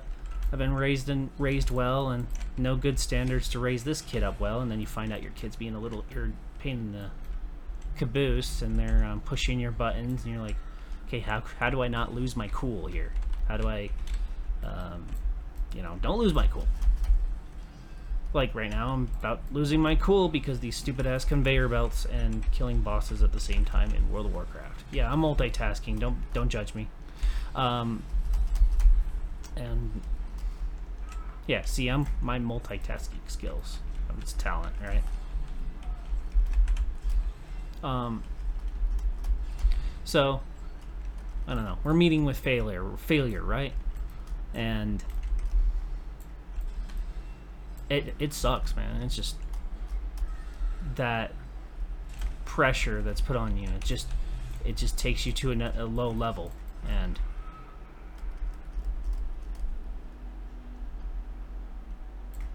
i've 0.51 0.59
been 0.59 0.73
raised 0.73 1.09
and 1.09 1.29
raised 1.37 1.71
well 1.71 2.09
and 2.09 2.27
no 2.57 2.75
good 2.75 2.99
standards 2.99 3.47
to 3.47 3.59
raise 3.59 3.83
this 3.85 4.01
kid 4.01 4.23
up 4.23 4.39
well 4.39 4.59
and 4.59 4.69
then 4.69 4.79
you 4.79 4.85
find 4.85 5.13
out 5.13 5.21
your 5.21 5.31
kid's 5.31 5.55
being 5.55 5.73
a 5.73 5.79
little 5.79 6.03
ir- 6.13 6.33
pain 6.59 6.77
in 6.77 6.91
the 6.91 7.09
caboose 7.97 8.61
and 8.61 8.77
they're 8.77 9.05
um, 9.05 9.21
pushing 9.21 9.59
your 9.59 9.71
buttons 9.71 10.23
and 10.23 10.33
you're 10.33 10.41
like 10.41 10.55
okay 11.07 11.19
how, 11.19 11.41
how 11.59 11.69
do 11.69 11.81
i 11.81 11.87
not 11.87 12.13
lose 12.13 12.35
my 12.35 12.47
cool 12.49 12.87
here? 12.87 13.13
How 13.47 13.55
do 13.55 13.67
i 13.67 13.89
um, 14.63 15.05
you 15.75 15.81
know 15.81 15.97
don't 16.01 16.19
lose 16.19 16.33
my 16.33 16.47
cool 16.47 16.67
like 18.33 18.53
right 18.53 18.69
now 18.69 18.89
i'm 18.93 19.09
about 19.19 19.39
losing 19.51 19.79
my 19.79 19.95
cool 19.95 20.29
because 20.29 20.59
these 20.59 20.75
stupid 20.75 21.07
ass 21.07 21.25
conveyor 21.25 21.67
belts 21.67 22.05
and 22.05 22.49
killing 22.51 22.81
bosses 22.81 23.23
at 23.23 23.31
the 23.31 23.39
same 23.39 23.63
time 23.65 23.91
in 23.93 24.11
world 24.11 24.25
of 24.25 24.33
warcraft 24.33 24.83
yeah 24.91 25.11
i'm 25.11 25.21
multitasking 25.21 25.99
don't 25.99 26.17
don't 26.33 26.49
judge 26.49 26.75
me 26.75 26.87
um 27.55 28.03
and 29.55 30.01
yeah 31.47 31.63
see 31.63 31.87
i'm 31.87 32.05
my 32.21 32.37
multitasking 32.39 33.19
skills 33.27 33.77
it's 34.19 34.33
talent 34.33 34.73
right 34.81 35.03
um 37.83 38.23
So, 40.07 40.39
I 41.49 41.53
don't 41.53 41.65
know. 41.65 41.79
We're 41.83 41.93
meeting 41.93 42.23
with 42.23 42.37
failure, 42.37 42.85
failure, 42.95 43.43
right? 43.43 43.73
And 44.53 45.03
it 47.89 48.15
it 48.19 48.33
sucks, 48.33 48.75
man. 48.75 49.01
It's 49.01 49.15
just 49.15 49.35
that 50.95 51.31
pressure 52.45 53.01
that's 53.01 53.21
put 53.21 53.35
on 53.35 53.57
you. 53.57 53.69
It 53.69 53.83
just 53.83 54.07
it 54.65 54.77
just 54.77 54.97
takes 54.97 55.25
you 55.25 55.31
to 55.33 55.51
a, 55.51 55.73
a 55.77 55.85
low 55.85 56.09
level. 56.09 56.51
And 56.87 57.19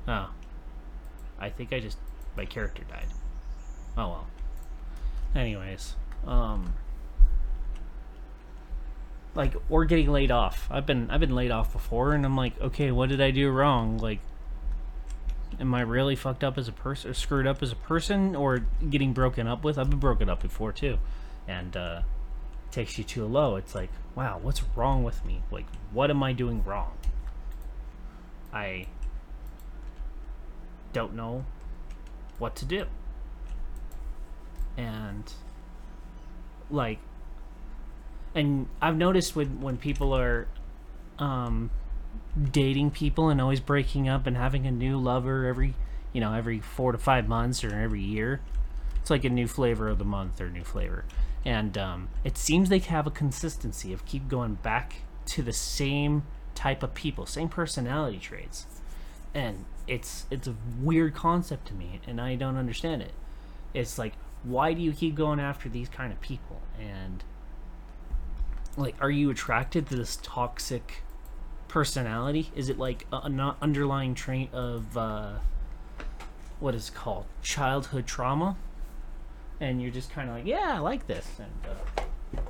oh. 0.08 0.30
I 1.38 1.50
think 1.50 1.72
i 1.72 1.80
just 1.80 1.98
my 2.36 2.44
character 2.44 2.84
died. 2.88 3.06
Oh 3.96 4.08
well. 4.08 4.26
Anyways 5.34 5.96
um 6.26 6.74
like 9.34 9.54
or 9.70 9.84
getting 9.84 10.10
laid 10.10 10.30
off. 10.30 10.68
I've 10.70 10.86
been 10.86 11.10
i've 11.10 11.20
been 11.20 11.34
laid 11.34 11.50
off 11.50 11.72
before 11.72 12.12
and 12.12 12.24
i'm 12.24 12.36
like 12.36 12.60
okay 12.60 12.90
what 12.90 13.08
did 13.08 13.20
i 13.20 13.30
do 13.30 13.50
wrong? 13.50 13.98
Like 13.98 14.20
am 15.61 15.75
i 15.75 15.80
really 15.80 16.16
fucked 16.16 16.44
up 16.44 16.59
as 16.59 16.68
a 16.68 16.73
person 16.73 17.11
or 17.11 17.14
screwed 17.14 17.47
up 17.47 17.62
as 17.62 17.73
a 17.73 17.76
person 17.76 18.35
or 18.37 18.64
getting 18.88 19.12
broken 19.12 19.47
up 19.47 19.64
with? 19.64 19.78
I've 19.78 19.90
been 19.90 19.99
broken 19.99 20.28
up 20.28 20.42
before 20.42 20.73
too. 20.73 20.99
And 21.49 21.76
uh 21.76 22.02
takes 22.71 22.97
you 22.97 23.04
to 23.04 23.25
a 23.25 23.26
low. 23.26 23.56
It's 23.56 23.75
like 23.75 23.90
wow 24.14 24.38
what's 24.42 24.62
wrong 24.76 25.04
with 25.04 25.25
me? 25.25 25.42
Like 25.50 25.66
what 25.92 26.11
am 26.11 26.23
i 26.23 26.32
doing 26.32 26.64
wrong? 26.64 26.92
I 28.52 28.87
don't 30.92 31.14
know 31.14 31.44
what 32.38 32.56
to 32.56 32.64
do. 32.64 32.87
And 34.76 35.32
like 36.71 36.99
and 38.35 38.66
i've 38.80 38.97
noticed 38.97 39.37
when 39.37 39.61
when 39.61 39.76
people 39.76 40.14
are 40.14 40.47
um 41.18 41.71
dating 42.50 42.90
people 42.90 43.28
and 43.28 43.40
always 43.40 43.61
breaking 43.61 44.09
up 44.09 44.26
and 44.26 44.37
having 44.37 44.66
a 44.66 44.71
new 44.71 44.99
lover 44.99 45.45
every 45.45 45.75
you 46.12 46.21
know 46.21 46.33
every 46.33 46.61
four 46.61 46.92
to 46.92 46.99
five 46.99 47.28
months 47.28 47.64
or 47.64 47.75
every 47.75 48.00
year. 48.00 48.40
It's 49.00 49.11
like 49.11 49.25
a 49.25 49.31
new 49.31 49.49
flavor 49.49 49.88
of 49.88 49.99
the 49.99 50.04
month 50.04 50.40
or 50.40 50.49
new 50.49 50.62
flavor. 50.62 51.04
And 51.45 51.76
um, 51.76 52.09
it 52.23 52.38
seems 52.38 52.69
they 52.69 52.78
have 52.78 53.07
a 53.07 53.11
consistency 53.11 53.92
of 53.92 54.07
keep 54.07 54.28
going 54.28 54.54
back 54.54 55.02
to 55.26 55.42
the 55.42 55.52
same 55.52 56.23
type 56.54 56.83
of 56.83 56.95
people 56.95 57.26
same 57.26 57.49
personality 57.49 58.19
traits. 58.19 58.66
And 59.35 59.64
it's 59.87 60.26
it's 60.31 60.47
a 60.47 60.54
weird 60.81 61.14
concept 61.14 61.66
to 61.66 61.75
me 61.75 61.99
and 62.07 62.21
i 62.21 62.35
don't 62.35 62.57
understand 62.57 63.02
it. 63.02 63.12
It's 63.75 63.99
like 63.99 64.14
why 64.45 64.73
do 64.73 64.83
you 64.83 64.92
keep 64.92 65.14
going 65.14 65.40
after 65.40 65.69
these 65.69 65.88
kind 65.88 66.12
of 66.12 66.21
people? 66.21 66.61
And 66.78 67.25
like 68.76 68.95
are 69.00 69.11
you 69.11 69.31
attracted 69.31 69.88
to 69.88 69.97
this 69.97 70.19
toxic 70.23 71.02
personality? 71.72 72.52
Is 72.54 72.68
it 72.68 72.78
like 72.78 73.06
an 73.10 73.40
underlying 73.40 74.14
trait 74.14 74.52
of 74.52 74.94
uh 74.94 75.38
what 76.60 76.74
is 76.74 76.90
called? 76.90 77.24
Childhood 77.42 78.06
trauma? 78.06 78.56
And 79.58 79.80
you're 79.80 79.90
just 79.90 80.12
kind 80.12 80.28
of 80.28 80.36
like 80.36 80.44
yeah 80.44 80.74
i 80.74 80.78
like 80.78 81.06
this 81.06 81.26
and 81.38 81.76
uh, 82.36 82.40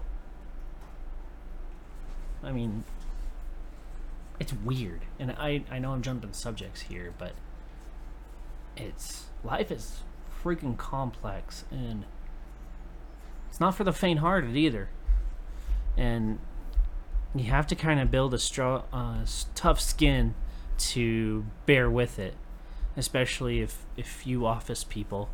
i 2.43 2.51
mean 2.51 2.83
it's 4.41 4.53
weird. 4.53 5.03
And 5.21 5.31
i 5.33 5.63
i 5.71 5.79
know 5.79 5.93
i'm 5.93 6.03
jumping 6.03 6.33
subjects 6.33 6.83
here 6.83 7.15
but 7.17 7.33
it's 8.77 9.27
life 9.45 9.71
is 9.71 10.01
freaking 10.43 10.77
complex 10.77 11.65
and 11.71 12.07
it's 13.49 13.61
not 13.61 13.77
for 13.77 13.85
the 13.85 13.93
faint-hearted 13.93 14.57
either. 14.57 14.89
And 15.97 16.41
you 17.35 17.51
have 17.51 17.67
to 17.67 17.75
kind 17.75 17.99
of 18.01 18.11
build 18.11 18.35
a 18.35 18.39
straw, 18.39 18.83
uh, 18.93 19.25
tough 19.55 19.81
skin 19.81 20.35
to 20.79 21.45
bear 21.67 21.91
with 21.91 22.19
it 22.19 22.35
especially 22.97 23.61
if 23.61 23.85
if 23.97 24.27
you 24.27 24.47
office 24.47 24.85
people 24.85 25.31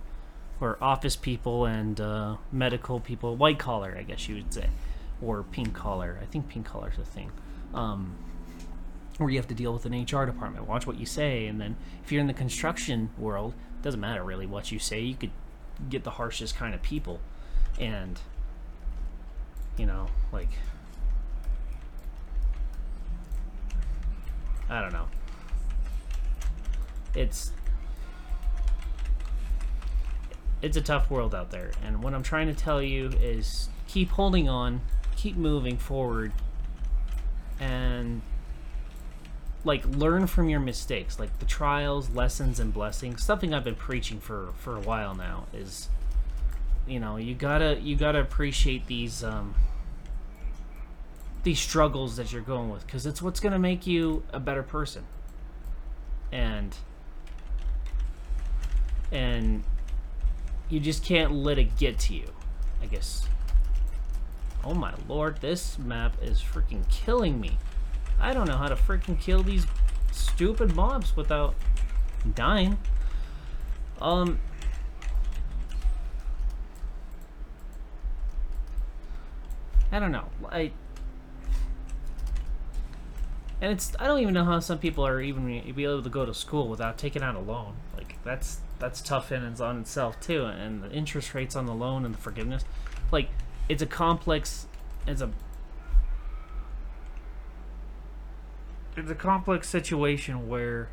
or 0.60 0.76
office 0.80 1.16
people 1.16 1.64
and 1.64 2.00
uh, 2.00 2.36
medical 2.52 3.00
people 3.00 3.36
white 3.36 3.58
collar 3.58 3.96
i 3.98 4.02
guess 4.02 4.28
you 4.28 4.36
would 4.36 4.52
say 4.52 4.68
or 5.20 5.42
pink 5.42 5.74
collar 5.74 6.18
i 6.22 6.24
think 6.26 6.48
pink 6.48 6.66
collar 6.66 6.90
is 6.90 6.98
a 6.98 7.04
thing 7.04 7.30
um, 7.74 8.16
where 9.18 9.30
you 9.30 9.36
have 9.36 9.48
to 9.48 9.54
deal 9.54 9.72
with 9.72 9.84
an 9.84 9.92
hr 9.92 10.26
department 10.26 10.66
watch 10.66 10.86
what 10.86 10.98
you 10.98 11.06
say 11.06 11.46
and 11.46 11.60
then 11.60 11.76
if 12.04 12.12
you're 12.12 12.20
in 12.20 12.26
the 12.26 12.34
construction 12.34 13.10
world 13.18 13.54
doesn't 13.82 14.00
matter 14.00 14.22
really 14.22 14.46
what 14.46 14.70
you 14.70 14.78
say 14.78 15.00
you 15.00 15.14
could 15.14 15.30
get 15.88 16.04
the 16.04 16.10
harshest 16.10 16.56
kind 16.56 16.74
of 16.74 16.82
people 16.82 17.20
and 17.78 18.20
you 19.76 19.86
know 19.86 20.08
like 20.32 20.50
i 24.70 24.80
don't 24.80 24.92
know. 24.92 25.06
It's 27.14 27.52
it's 30.60 30.76
a 30.76 30.80
tough 30.82 31.10
world 31.10 31.34
out 31.34 31.50
there. 31.50 31.72
And 31.84 32.02
what 32.02 32.14
i'm 32.14 32.22
trying 32.22 32.46
to 32.48 32.54
tell 32.54 32.82
you 32.82 33.10
is 33.20 33.68
keep 33.86 34.10
holding 34.10 34.48
on 34.48 34.80
keep 35.16 35.36
moving 35.36 35.76
forward 35.76 36.32
and 37.58 38.22
like 39.64 39.84
learn 39.86 40.26
from 40.26 40.48
your 40.48 40.60
mistakes. 40.60 41.18
Like 41.18 41.38
the 41.38 41.46
trials 41.46 42.10
lessons 42.10 42.60
and 42.60 42.72
blessings 42.72 43.24
something 43.24 43.52
i've 43.54 43.64
been 43.64 43.74
preaching 43.74 44.20
for 44.20 44.52
for 44.58 44.76
a 44.76 44.80
while 44.80 45.14
now 45.14 45.46
is 45.52 45.88
you 46.86 47.00
know 47.00 47.16
you 47.16 47.34
gotta 47.34 47.78
you 47.80 47.96
gotta 47.96 48.20
appreciate 48.20 48.86
these 48.86 49.22
um 49.24 49.54
these 51.48 51.58
struggles 51.58 52.16
that 52.16 52.30
you're 52.30 52.42
going 52.42 52.68
with 52.68 52.84
because 52.84 53.06
it's 53.06 53.22
what's 53.22 53.40
gonna 53.40 53.58
make 53.58 53.86
you 53.86 54.22
a 54.34 54.38
better 54.38 54.62
person. 54.62 55.02
And 56.30 56.76
and 59.10 59.64
you 60.68 60.78
just 60.78 61.02
can't 61.02 61.32
let 61.32 61.58
it 61.58 61.78
get 61.78 61.98
to 61.98 62.12
you 62.12 62.30
i 62.82 62.84
guess. 62.86 63.26
Oh 64.62 64.74
my 64.74 64.92
lord 65.08 65.40
this 65.40 65.78
map 65.78 66.16
is 66.20 66.42
freaking 66.42 66.86
killing 66.90 67.40
me. 67.40 67.56
I 68.20 68.34
don't 68.34 68.46
know 68.46 68.58
how 68.58 68.68
to 68.68 68.76
freaking 68.76 69.18
kill 69.18 69.42
these 69.42 69.66
stupid 70.12 70.76
mobs 70.76 71.16
without 71.16 71.54
dying. 72.34 72.76
Um 74.02 74.38
i 79.90 79.98
don't 79.98 80.12
know. 80.12 80.26
I 80.52 80.72
and 83.60 83.72
it's 83.72 83.92
I 83.98 84.06
don't 84.06 84.20
even 84.20 84.34
know 84.34 84.44
how 84.44 84.60
some 84.60 84.78
people 84.78 85.06
are 85.06 85.20
even 85.20 85.46
be 85.74 85.84
able 85.84 86.02
to 86.02 86.08
go 86.08 86.24
to 86.24 86.34
school 86.34 86.68
without 86.68 86.96
taking 86.96 87.22
out 87.22 87.34
a 87.34 87.40
loan. 87.40 87.74
Like 87.96 88.16
that's 88.24 88.60
that's 88.78 89.00
tough 89.00 89.32
in 89.32 89.42
and 89.42 89.60
on 89.60 89.80
itself 89.80 90.20
too, 90.20 90.44
and 90.44 90.82
the 90.82 90.90
interest 90.92 91.34
rates 91.34 91.56
on 91.56 91.66
the 91.66 91.74
loan 91.74 92.04
and 92.04 92.14
the 92.14 92.18
forgiveness, 92.18 92.64
like 93.10 93.28
it's 93.68 93.82
a 93.82 93.86
complex, 93.86 94.66
it's 95.06 95.20
a 95.20 95.30
it's 98.96 99.10
a 99.10 99.16
complex 99.16 99.68
situation 99.68 100.48
where 100.48 100.88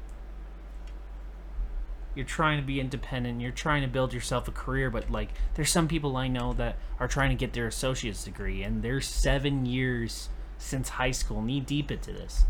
you're 2.16 2.26
trying 2.26 2.60
to 2.60 2.66
be 2.66 2.80
independent, 2.80 3.42
you're 3.42 3.52
trying 3.52 3.84
to 3.84 3.88
build 3.88 4.12
yourself 4.14 4.48
a 4.48 4.52
career, 4.52 4.90
but 4.90 5.12
like 5.12 5.30
there's 5.54 5.70
some 5.70 5.88
people 5.88 6.18
I 6.18 6.28
know 6.28 6.54
that 6.54 6.78
are 7.00 7.08
trying 7.08 7.30
to 7.30 7.36
get 7.36 7.54
their 7.54 7.68
associate's 7.68 8.24
degree, 8.24 8.64
and 8.64 8.82
they're 8.82 9.02
seven 9.02 9.68
years 9.68 10.30
since 10.58 10.90
high 10.90 11.12
school, 11.12 11.44
knee 11.44 11.60
deep 11.60 11.92
into 11.92 12.12
this 12.12 12.46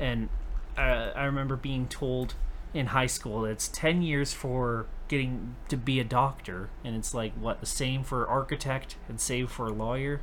and 0.00 0.28
uh, 0.76 1.12
I 1.14 1.24
remember 1.24 1.54
being 1.56 1.86
told 1.86 2.34
in 2.72 2.86
high 2.86 3.06
school 3.06 3.42
that 3.42 3.50
it's 3.50 3.68
10 3.68 4.02
years 4.02 4.32
for 4.32 4.86
getting 5.08 5.56
to 5.68 5.76
be 5.76 6.00
a 6.00 6.04
doctor 6.04 6.70
and 6.84 6.96
it's 6.96 7.12
like 7.12 7.32
what 7.34 7.60
the 7.60 7.66
same 7.66 8.02
for 8.02 8.26
architect 8.26 8.96
and 9.08 9.20
same 9.20 9.46
for 9.46 9.66
a 9.66 9.72
lawyer? 9.72 10.20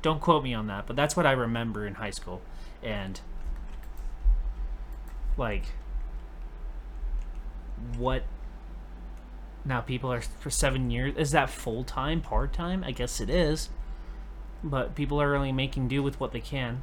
Don't 0.00 0.20
quote 0.20 0.44
me 0.44 0.54
on 0.54 0.68
that 0.68 0.86
but 0.86 0.94
that's 0.94 1.16
what 1.16 1.26
i 1.26 1.32
remember 1.32 1.86
in 1.86 1.94
high 1.94 2.10
school 2.10 2.40
and 2.82 3.20
like 5.36 5.64
what 7.96 8.22
now 9.64 9.80
people 9.80 10.12
are 10.12 10.20
for 10.20 10.50
seven 10.50 10.90
years 10.90 11.14
is 11.16 11.32
that 11.32 11.50
full-time 11.50 12.20
part-time? 12.20 12.84
I 12.84 12.92
guess 12.92 13.20
it 13.20 13.30
is 13.30 13.70
but 14.62 14.94
people 14.94 15.20
are 15.20 15.34
only 15.34 15.52
making 15.52 15.88
do 15.88 16.02
with 16.02 16.20
what 16.20 16.32
they 16.32 16.40
can 16.40 16.82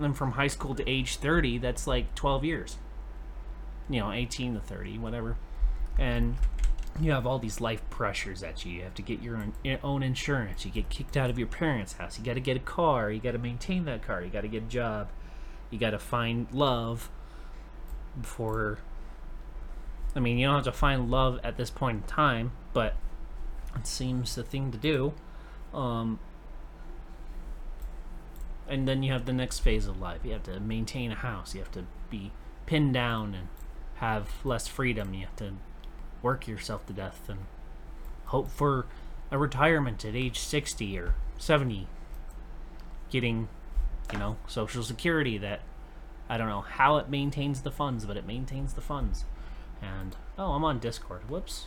then 0.00 0.12
from 0.12 0.32
high 0.32 0.48
school 0.48 0.74
to 0.74 0.88
age 0.88 1.16
30 1.16 1.58
that's 1.58 1.86
like 1.86 2.14
12 2.14 2.44
years. 2.44 2.76
You 3.88 4.00
know 4.00 4.12
18 4.12 4.54
to 4.54 4.60
30 4.60 4.98
whatever. 4.98 5.36
And 5.98 6.36
you 7.00 7.12
have 7.12 7.26
all 7.26 7.38
these 7.38 7.60
life 7.60 7.82
pressures 7.90 8.42
at 8.42 8.64
you. 8.64 8.72
You 8.72 8.82
have 8.82 8.94
to 8.94 9.02
get 9.02 9.22
your 9.22 9.36
own, 9.36 9.54
your 9.64 9.78
own 9.82 10.02
insurance. 10.02 10.64
You 10.64 10.70
get 10.70 10.88
kicked 10.88 11.16
out 11.16 11.30
of 11.30 11.38
your 11.38 11.48
parents 11.48 11.94
house. 11.94 12.18
You 12.18 12.24
got 12.24 12.34
to 12.34 12.40
get 12.40 12.56
a 12.56 12.60
car. 12.60 13.10
You 13.10 13.20
got 13.20 13.32
to 13.32 13.38
maintain 13.38 13.84
that 13.86 14.02
car. 14.02 14.22
You 14.22 14.28
got 14.28 14.42
to 14.42 14.48
get 14.48 14.64
a 14.64 14.66
job. 14.66 15.08
You 15.70 15.78
got 15.78 15.90
to 15.90 15.98
find 15.98 16.46
love 16.52 17.08
before 18.20 18.78
i 20.14 20.20
mean 20.20 20.38
you 20.38 20.46
don't 20.46 20.56
have 20.56 20.64
to 20.64 20.72
find 20.72 21.10
love 21.10 21.40
at 21.42 21.56
this 21.56 21.70
point 21.70 22.02
in 22.02 22.02
time 22.02 22.52
but 22.72 22.94
it 23.74 23.86
seems 23.86 24.34
the 24.34 24.42
thing 24.42 24.70
to 24.70 24.78
do 24.78 25.12
um 25.72 26.18
and 28.72 28.88
then 28.88 29.02
you 29.02 29.12
have 29.12 29.26
the 29.26 29.32
next 29.32 29.60
phase 29.60 29.86
of 29.86 30.00
life. 30.00 30.20
You 30.24 30.32
have 30.32 30.44
to 30.44 30.58
maintain 30.58 31.12
a 31.12 31.16
house. 31.16 31.54
You 31.54 31.60
have 31.60 31.72
to 31.72 31.84
be 32.10 32.32
pinned 32.66 32.94
down 32.94 33.34
and 33.34 33.48
have 33.96 34.30
less 34.44 34.66
freedom. 34.66 35.14
You 35.14 35.26
have 35.26 35.36
to 35.36 35.54
work 36.22 36.48
yourself 36.48 36.86
to 36.86 36.92
death 36.92 37.28
and 37.28 37.40
hope 38.26 38.50
for 38.50 38.86
a 39.30 39.38
retirement 39.38 40.04
at 40.04 40.14
age 40.14 40.38
60 40.38 40.98
or 40.98 41.14
70 41.38 41.86
getting 43.10 43.48
you 44.12 44.18
know 44.18 44.36
social 44.46 44.82
security 44.82 45.36
that 45.38 45.60
i 46.28 46.36
don't 46.36 46.48
know 46.48 46.60
how 46.60 46.96
it 46.96 47.08
maintains 47.08 47.62
the 47.62 47.70
funds 47.70 48.04
but 48.04 48.16
it 48.16 48.26
maintains 48.26 48.74
the 48.74 48.80
funds 48.80 49.24
and 49.80 50.16
oh 50.38 50.52
i'm 50.52 50.64
on 50.64 50.78
discord 50.78 51.28
whoops 51.28 51.66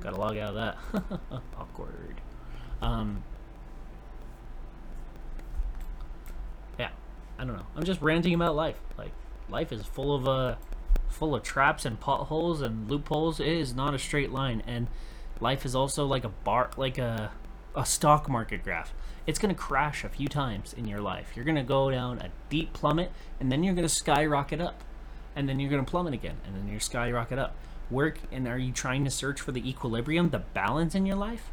gotta 0.00 0.16
log 0.16 0.36
out 0.36 0.54
of 0.54 0.54
that 0.54 1.20
awkward 1.58 2.20
um 2.82 3.22
yeah 6.78 6.90
i 7.38 7.44
don't 7.44 7.56
know. 7.56 7.66
I'm 7.76 7.84
just 7.84 8.00
ranting 8.00 8.34
about 8.34 8.56
life. 8.56 8.78
Like 8.96 9.12
life 9.48 9.72
is 9.72 9.84
full 9.84 10.14
of 10.14 10.26
uh 10.26 10.56
full 11.08 11.34
of 11.34 11.42
traps 11.42 11.84
and 11.84 11.98
potholes 11.98 12.60
and 12.60 12.90
loopholes. 12.90 13.40
It 13.40 13.48
is 13.48 13.74
not 13.74 13.94
a 13.94 13.98
straight 13.98 14.32
line 14.32 14.62
and 14.66 14.88
life 15.40 15.64
is 15.64 15.74
also 15.74 16.06
like 16.06 16.24
a 16.24 16.28
bar 16.28 16.70
like 16.76 16.98
a 16.98 17.30
a 17.74 17.84
stock 17.84 18.28
market 18.28 18.64
graph. 18.64 18.92
It's 19.26 19.38
going 19.38 19.54
to 19.54 19.60
crash 19.60 20.04
a 20.04 20.08
few 20.08 20.28
times 20.28 20.72
in 20.72 20.86
your 20.86 21.00
life. 21.00 21.32
You're 21.34 21.44
going 21.44 21.56
to 21.56 21.62
go 21.62 21.90
down 21.90 22.18
a 22.20 22.30
deep 22.48 22.72
plummet 22.72 23.10
and 23.40 23.50
then 23.50 23.62
you're 23.62 23.74
going 23.74 23.86
to 23.86 23.94
skyrocket 23.94 24.60
up 24.60 24.82
and 25.34 25.48
then 25.48 25.60
you're 25.60 25.70
going 25.70 25.84
to 25.84 25.90
plummet 25.90 26.14
again 26.14 26.36
and 26.46 26.56
then 26.56 26.68
you're 26.68 26.80
skyrocket 26.80 27.38
up. 27.38 27.54
Work 27.90 28.18
and 28.32 28.48
are 28.48 28.58
you 28.58 28.72
trying 28.72 29.04
to 29.04 29.10
search 29.10 29.40
for 29.40 29.52
the 29.52 29.68
equilibrium 29.68 30.30
the 30.30 30.38
balance 30.38 30.94
in 30.94 31.06
your 31.06 31.16
life? 31.16 31.50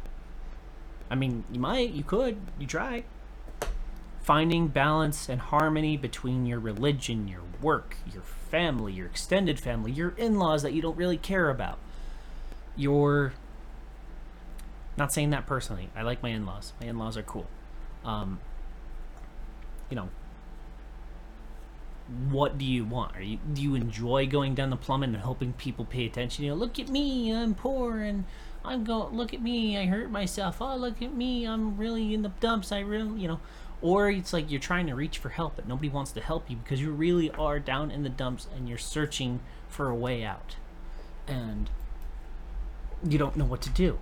I 1.10 1.14
mean 1.14 1.44
you 1.52 1.60
might 1.60 1.90
you 1.90 2.02
could 2.02 2.38
you 2.58 2.66
try 2.66 3.04
finding 4.24 4.66
balance 4.66 5.28
and 5.28 5.40
harmony 5.40 5.96
between 5.96 6.46
your 6.46 6.58
religion 6.58 7.28
your 7.28 7.42
work 7.62 7.96
your 8.12 8.22
family 8.22 8.92
your 8.92 9.06
extended 9.06 9.60
family 9.60 9.92
your 9.92 10.10
in-laws 10.16 10.62
that 10.62 10.72
you 10.72 10.82
don't 10.82 10.96
really 10.96 11.18
care 11.18 11.48
about 11.50 11.78
your 12.76 13.32
not 14.96 15.12
saying 15.12 15.30
that 15.30 15.46
personally. 15.46 15.88
I 15.96 16.02
like 16.02 16.22
my 16.22 16.30
in-laws. 16.30 16.72
My 16.80 16.86
in-laws 16.86 17.16
are 17.16 17.22
cool. 17.22 17.46
Um, 18.04 18.40
you 19.90 19.96
know, 19.96 20.08
what 22.30 22.58
do 22.58 22.64
you 22.64 22.84
want? 22.84 23.16
Are 23.16 23.22
you 23.22 23.38
do 23.52 23.62
you 23.62 23.74
enjoy 23.74 24.26
going 24.26 24.54
down 24.54 24.70
the 24.70 24.76
plummet 24.76 25.08
and 25.10 25.18
helping 25.18 25.52
people 25.54 25.84
pay 25.84 26.06
attention? 26.06 26.44
You 26.44 26.50
know, 26.50 26.56
look 26.56 26.78
at 26.78 26.88
me, 26.88 27.32
I'm 27.34 27.54
poor, 27.54 28.00
and 28.00 28.24
I'm 28.64 28.84
going. 28.84 29.16
Look 29.16 29.32
at 29.34 29.42
me, 29.42 29.78
I 29.78 29.86
hurt 29.86 30.10
myself. 30.10 30.60
Oh, 30.60 30.76
look 30.76 31.00
at 31.02 31.14
me, 31.14 31.44
I'm 31.44 31.76
really 31.76 32.14
in 32.14 32.22
the 32.22 32.28
dumps. 32.40 32.72
I 32.72 32.80
really, 32.80 33.20
you 33.20 33.28
know, 33.28 33.40
or 33.84 34.08
it's 34.10 34.32
like 34.32 34.50
you're 34.50 34.60
trying 34.60 34.86
to 34.86 34.94
reach 34.94 35.18
for 35.18 35.28
help, 35.28 35.56
but 35.56 35.68
nobody 35.68 35.88
wants 35.88 36.10
to 36.12 36.20
help 36.20 36.48
you 36.48 36.56
because 36.56 36.80
you 36.80 36.90
really 36.90 37.30
are 37.32 37.60
down 37.60 37.90
in 37.90 38.02
the 38.02 38.08
dumps 38.08 38.48
and 38.56 38.68
you're 38.68 38.78
searching 38.78 39.40
for 39.68 39.88
a 39.88 39.94
way 39.94 40.24
out, 40.24 40.56
and 41.28 41.68
you 43.06 43.18
don't 43.18 43.36
know 43.36 43.44
what 43.44 43.60
to 43.60 43.70
do. 43.70 43.98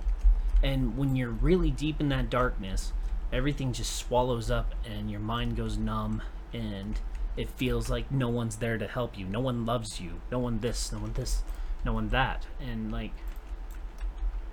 And 0.62 0.96
when 0.96 1.16
you're 1.16 1.30
really 1.30 1.72
deep 1.72 2.00
in 2.00 2.08
that 2.10 2.30
darkness 2.30 2.92
everything 3.32 3.72
just 3.72 3.96
swallows 3.96 4.50
up 4.50 4.74
and 4.84 5.10
your 5.10 5.20
mind 5.20 5.56
goes 5.56 5.78
numb 5.78 6.22
and 6.52 7.00
it 7.36 7.48
feels 7.48 7.88
like 7.88 8.12
no 8.12 8.28
one's 8.28 8.56
there 8.56 8.76
to 8.76 8.86
help 8.86 9.18
you. 9.18 9.24
No 9.24 9.40
one 9.40 9.64
loves 9.64 10.00
you. 10.00 10.20
No 10.30 10.38
one 10.38 10.60
this 10.60 10.92
no 10.92 10.98
one 10.98 11.14
this 11.14 11.42
no 11.84 11.94
one 11.94 12.10
that. 12.10 12.46
And 12.60 12.92
like 12.92 13.12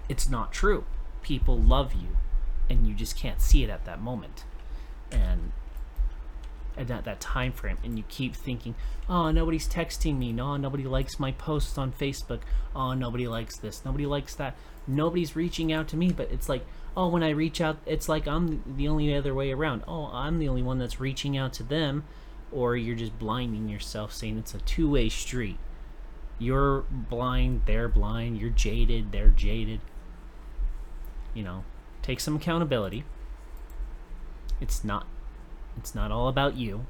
it's 0.07 0.29
not 0.29 0.53
true. 0.53 0.85
People 1.21 1.59
love 1.59 1.93
you 1.93 2.17
and 2.69 2.87
you 2.87 2.93
just 2.93 3.17
can't 3.17 3.41
see 3.41 3.63
it 3.63 3.69
at 3.69 3.85
that 3.85 4.01
moment 4.01 4.45
and 5.11 5.51
at 6.79 7.03
that 7.03 7.19
time 7.19 7.51
frame 7.51 7.77
and 7.83 7.97
you 7.97 8.03
keep 8.07 8.33
thinking 8.33 8.73
oh 9.09 9.31
nobody's 9.31 9.67
texting 9.67 10.17
me. 10.17 10.31
No 10.31 10.55
nobody 10.55 10.85
likes 10.85 11.19
my 11.19 11.31
posts 11.33 11.77
on 11.77 11.91
facebook. 11.91 12.41
Oh 12.75 12.93
nobody 12.93 13.27
likes 13.27 13.57
this. 13.57 13.83
Nobody 13.83 14.05
likes 14.05 14.35
that. 14.35 14.55
Nobody's 14.87 15.35
reaching 15.35 15.73
out 15.73 15.87
to 15.89 15.97
me. 15.97 16.11
But 16.11 16.31
it's 16.31 16.47
like 16.47 16.65
oh 16.95 17.07
when 17.07 17.23
i 17.23 17.29
reach 17.29 17.61
out 17.61 17.77
it's 17.85 18.09
like 18.09 18.27
i'm 18.27 18.63
the 18.77 18.87
only 18.87 19.13
other 19.13 19.33
way 19.33 19.51
around. 19.51 19.83
Oh 19.87 20.05
i'm 20.13 20.39
the 20.39 20.47
only 20.47 20.61
one 20.61 20.79
that's 20.79 20.99
reaching 20.99 21.37
out 21.37 21.53
to 21.53 21.63
them 21.63 22.05
or 22.51 22.75
you're 22.75 22.95
just 22.95 23.19
blinding 23.19 23.69
yourself 23.69 24.13
saying 24.13 24.37
it's 24.37 24.53
a 24.53 24.59
two-way 24.59 25.09
street. 25.09 25.57
You're 26.37 26.85
blind 26.89 27.63
they're 27.65 27.89
blind 27.89 28.39
you're 28.39 28.49
jaded 28.49 29.11
they're 29.11 29.29
jaded. 29.29 29.81
You 31.33 31.43
know 31.43 31.63
take 32.01 32.21
some 32.21 32.37
accountability 32.37 33.03
it's 34.61 34.83
not 34.83 35.07
it's 35.77 35.95
not 35.95 36.11
all 36.11 36.27
about 36.27 36.55
you. 36.55 36.85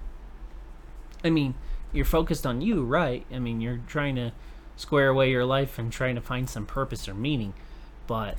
I 1.23 1.29
mean, 1.29 1.55
you're 1.91 2.05
focused 2.05 2.45
on 2.45 2.61
you, 2.61 2.83
right? 2.83 3.25
I 3.31 3.39
mean, 3.39 3.61
you're 3.61 3.81
trying 3.87 4.15
to 4.15 4.31
square 4.75 5.09
away 5.09 5.29
your 5.29 5.45
life 5.45 5.77
and 5.77 5.91
trying 5.91 6.15
to 6.15 6.21
find 6.21 6.49
some 6.49 6.65
purpose 6.65 7.07
or 7.07 7.13
meaning, 7.13 7.53
but 8.07 8.37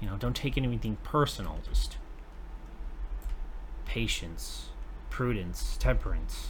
you 0.00 0.08
know, 0.08 0.16
don't 0.16 0.34
take 0.34 0.56
anything 0.56 0.96
personal. 1.02 1.58
Just 1.68 1.98
patience, 3.84 4.68
prudence, 5.10 5.76
temperance. 5.78 6.48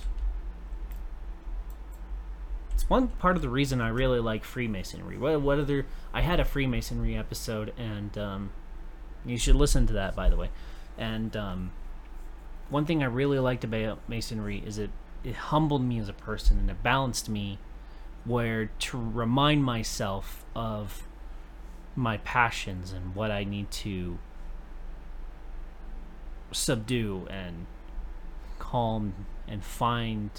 It's 2.72 2.88
one 2.88 3.08
part 3.08 3.36
of 3.36 3.42
the 3.42 3.48
reason 3.48 3.80
I 3.80 3.88
really 3.88 4.20
like 4.20 4.44
Freemasonry. 4.44 5.18
What, 5.18 5.40
what 5.40 5.58
other? 5.58 5.86
I 6.14 6.20
had 6.22 6.40
a 6.40 6.44
Freemasonry 6.44 7.16
episode, 7.16 7.72
and 7.76 8.16
um, 8.16 8.52
you 9.24 9.36
should 9.36 9.56
listen 9.56 9.86
to 9.88 9.92
that, 9.94 10.14
by 10.14 10.28
the 10.28 10.36
way. 10.36 10.50
And 10.96 11.36
um, 11.36 11.72
one 12.70 12.86
thing 12.86 13.02
I 13.02 13.06
really 13.06 13.38
liked 13.38 13.64
about 13.64 13.98
masonry 14.08 14.62
is 14.64 14.78
it 14.78 14.90
it 15.22 15.34
humbled 15.34 15.82
me 15.82 15.98
as 15.98 16.08
a 16.08 16.14
person 16.14 16.58
and 16.58 16.70
it 16.70 16.82
balanced 16.82 17.28
me 17.28 17.58
where 18.24 18.70
to 18.78 18.98
remind 18.98 19.64
myself 19.64 20.44
of 20.54 21.06
my 21.96 22.16
passions 22.18 22.92
and 22.92 23.14
what 23.14 23.30
I 23.30 23.44
need 23.44 23.70
to 23.70 24.18
subdue 26.52 27.26
and 27.30 27.66
calm 28.58 29.26
and 29.46 29.64
find 29.64 30.30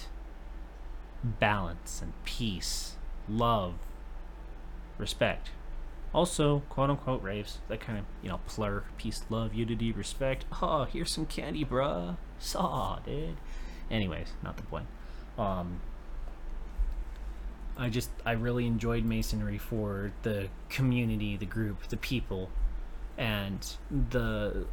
balance 1.24 2.02
and 2.02 2.13
peace, 2.24 2.96
love, 3.30 3.76
respect. 4.98 5.52
Also, 6.13 6.62
quote 6.69 6.89
unquote 6.89 7.21
raves. 7.24 7.60
That 7.69 7.80
kind 7.80 7.97
of, 7.97 8.06
you 8.21 8.30
know, 8.30 8.39
plur, 8.45 8.84
peace, 8.97 9.24
love, 9.30 9.54
unity, 9.54 9.91
respect. 9.91 10.45
Oh, 10.62 10.84
here's 10.86 11.12
some 11.12 11.26
candy, 11.26 11.63
bruh. 11.63 12.17
Saw, 12.39 13.00
dude. 13.00 13.38
Anyways, 13.89 14.34
not 14.43 14.58
the 14.58 14.63
point. 14.63 14.88
Um, 15.38 15.82
I 17.78 17.89
just, 17.89 18.10
I 18.26 18.34
really 18.34 18.67
enjoyed 18.67 19.06
Masonry 19.06 19.58
for 19.58 20.12
the 20.24 20.50
community, 20.69 21.38
the 21.38 21.45
group, 21.45 21.88
the 21.88 21.97
people, 21.97 22.50
and 23.17 23.76
the 23.89 24.65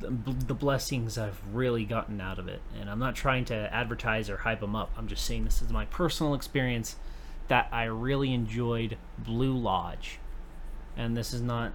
the 0.00 0.54
blessings 0.54 1.18
I've 1.18 1.40
really 1.52 1.84
gotten 1.84 2.20
out 2.20 2.38
of 2.38 2.48
it. 2.48 2.62
And 2.78 2.88
I'm 2.88 2.98
not 2.98 3.14
trying 3.14 3.44
to 3.46 3.54
advertise 3.54 4.30
or 4.30 4.38
hype 4.38 4.60
them 4.60 4.74
up. 4.74 4.90
I'm 4.96 5.08
just 5.08 5.26
saying 5.26 5.44
this 5.44 5.60
is 5.60 5.70
my 5.70 5.84
personal 5.86 6.32
experience 6.32 6.96
that 7.48 7.68
I 7.72 7.84
really 7.84 8.32
enjoyed 8.32 8.96
Blue 9.18 9.56
Lodge. 9.56 10.18
And 10.96 11.16
this 11.16 11.32
is 11.32 11.42
not 11.42 11.72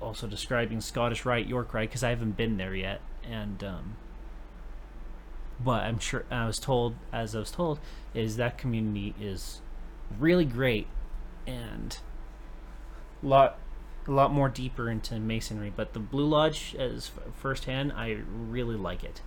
also 0.00 0.26
describing 0.26 0.80
Scottish 0.80 1.24
Rite, 1.24 1.46
York 1.46 1.72
Rite, 1.72 1.88
because 1.88 2.02
I 2.02 2.10
haven't 2.10 2.36
been 2.36 2.56
there 2.56 2.74
yet. 2.74 3.00
And, 3.22 3.62
um, 3.62 3.96
but 5.62 5.84
I'm 5.84 5.98
sure, 5.98 6.24
I 6.30 6.46
was 6.46 6.58
told, 6.58 6.94
as 7.12 7.36
I 7.36 7.38
was 7.38 7.50
told, 7.50 7.78
is 8.14 8.36
that 8.36 8.58
community 8.58 9.14
is 9.20 9.60
really 10.18 10.44
great 10.44 10.86
and 11.46 11.98
a 13.22 13.26
lot, 13.26 13.58
a 14.08 14.10
lot 14.10 14.32
more 14.32 14.48
deeper 14.48 14.90
into 14.90 15.20
masonry. 15.20 15.72
But 15.74 15.92
the 15.92 16.00
Blue 16.00 16.26
Lodge, 16.26 16.74
as 16.76 17.10
firsthand, 17.36 17.92
I 17.92 18.18
really 18.34 18.76
like 18.76 19.04
it. 19.04 19.20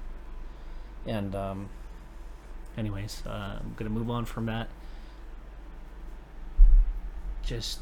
And, 1.06 1.36
um, 1.36 1.70
anyways, 2.76 3.24
uh, 3.26 3.60
I'm 3.60 3.76
gonna 3.78 3.92
move 3.92 4.10
on 4.10 4.26
from 4.26 4.48
that 4.48 4.70
just 7.44 7.80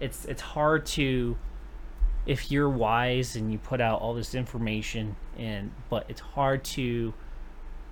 it's 0.00 0.24
it's 0.24 0.42
hard 0.42 0.86
to 0.86 1.36
if 2.26 2.50
you're 2.50 2.68
wise 2.68 3.34
and 3.36 3.50
you 3.50 3.58
put 3.58 3.80
out 3.80 4.00
all 4.00 4.14
this 4.14 4.34
information 4.34 5.16
and 5.36 5.72
but 5.88 6.04
it's 6.08 6.20
hard 6.20 6.62
to 6.62 7.14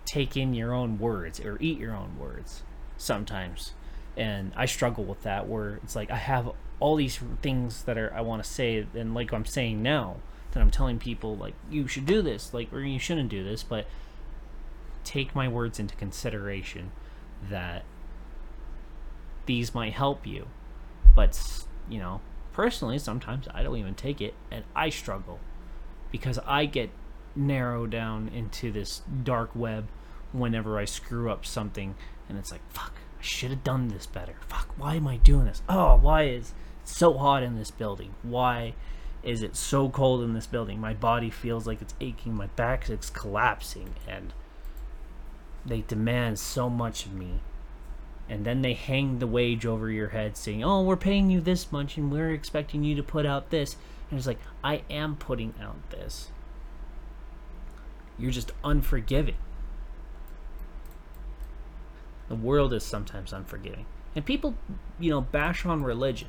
take 0.04 0.36
in 0.36 0.54
your 0.54 0.72
own 0.72 0.98
words 0.98 1.40
or 1.40 1.56
eat 1.60 1.78
your 1.78 1.94
own 1.94 2.18
words 2.18 2.62
sometimes. 2.96 3.72
And 4.16 4.52
i 4.56 4.64
struggle 4.64 5.04
with 5.04 5.22
that 5.22 5.46
where 5.46 5.74
it's 5.82 5.94
like 5.94 6.10
i 6.10 6.16
have 6.16 6.50
all 6.80 6.96
these 6.96 7.18
things 7.42 7.82
that 7.84 7.98
are 7.98 8.12
i 8.14 8.20
want 8.20 8.42
to 8.42 8.48
say 8.48 8.86
and 8.94 9.14
like 9.14 9.32
i'm 9.32 9.44
saying 9.44 9.82
now 9.82 10.16
that 10.52 10.60
i'm 10.60 10.70
telling 10.70 10.98
people 10.98 11.36
like 11.36 11.54
you 11.70 11.86
should 11.86 12.06
do 12.06 12.22
this 12.22 12.54
like 12.54 12.72
or 12.72 12.80
you 12.80 12.98
shouldn't 12.98 13.28
do 13.28 13.44
this 13.44 13.62
but 13.62 13.86
take 15.04 15.34
my 15.34 15.46
words 15.46 15.78
into 15.78 15.94
consideration 15.96 16.92
that 17.50 17.84
these 19.44 19.74
might 19.74 19.92
help 19.92 20.26
you 20.26 20.46
but, 21.16 21.64
you 21.90 21.98
know, 21.98 22.20
personally, 22.52 23.00
sometimes 23.00 23.48
I 23.52 23.64
don't 23.64 23.76
even 23.79 23.94
take 23.94 24.20
it 24.20 24.35
and 24.52 24.64
I 24.76 24.90
struggle 24.90 25.40
because 26.12 26.38
I 26.46 26.66
get 26.66 26.90
narrowed 27.35 27.90
down 27.90 28.29
into 28.29 28.70
this 28.70 29.02
dark 29.24 29.50
web 29.55 29.88
whenever 30.33 30.79
I 30.79 30.85
screw 30.85 31.31
up 31.31 31.44
something 31.44 31.96
and 32.29 32.38
it's 32.38 32.52
like, 32.52 32.61
fuck, 32.70 32.92
I 33.18 33.22
should 33.22 33.50
have 33.50 33.64
done 33.64 33.88
this 33.88 34.07
better. 34.07 34.35
Fuck, 34.46 34.74
why 34.76 34.94
am 34.94 35.09
I 35.09 35.16
doing 35.16 35.46
this? 35.46 35.62
Oh, 35.68 35.96
why 35.96 36.24
is 36.24 36.50
it 36.50 36.55
so 36.85 37.14
hot 37.14 37.42
in 37.42 37.57
this 37.57 37.70
building? 37.70 38.14
Why 38.22 38.74
is 39.22 39.42
it 39.42 39.57
so 39.57 39.88
cold 39.88 40.22
in 40.22 40.35
this 40.35 40.46
building? 40.46 40.81
My 40.81 40.94
body 40.94 41.31
feels 41.31 41.66
like 41.66 41.83
it's 41.83 41.94
aching, 42.00 42.35
my 42.35 42.46
back 42.48 42.88
is 42.88 43.11
collapsing, 43.11 43.94
and 44.07 44.33
they 45.64 45.81
demand 45.81 46.38
so 46.38 46.70
much 46.70 47.07
of 47.07 47.12
me. 47.12 47.40
And 48.28 48.44
then 48.44 48.62
they 48.62 48.74
hang 48.74 49.18
the 49.18 49.26
wage 49.26 49.64
over 49.64 49.90
your 49.90 50.08
head 50.08 50.36
saying, 50.36 50.64
Oh, 50.64 50.82
we're 50.82 50.96
paying 50.96 51.30
you 51.30 51.40
this 51.40 51.70
much 51.70 51.96
and 51.96 52.10
we're 52.10 52.32
expecting 52.32 52.82
you 52.82 52.96
to 52.96 53.02
put 53.02 53.24
out 53.24 53.50
this. 53.50 53.76
And 54.10 54.18
it's 54.18 54.26
like, 54.26 54.40
I 54.64 54.82
am 54.90 55.16
putting 55.16 55.54
out 55.60 55.90
this. 55.90 56.30
You're 58.18 58.32
just 58.32 58.52
unforgiving. 58.64 59.36
The 62.28 62.34
world 62.34 62.72
is 62.72 62.84
sometimes 62.84 63.32
unforgiving. 63.32 63.86
And 64.14 64.24
people, 64.24 64.54
you 64.98 65.10
know, 65.10 65.20
bash 65.20 65.64
on 65.64 65.84
religion. 65.84 66.28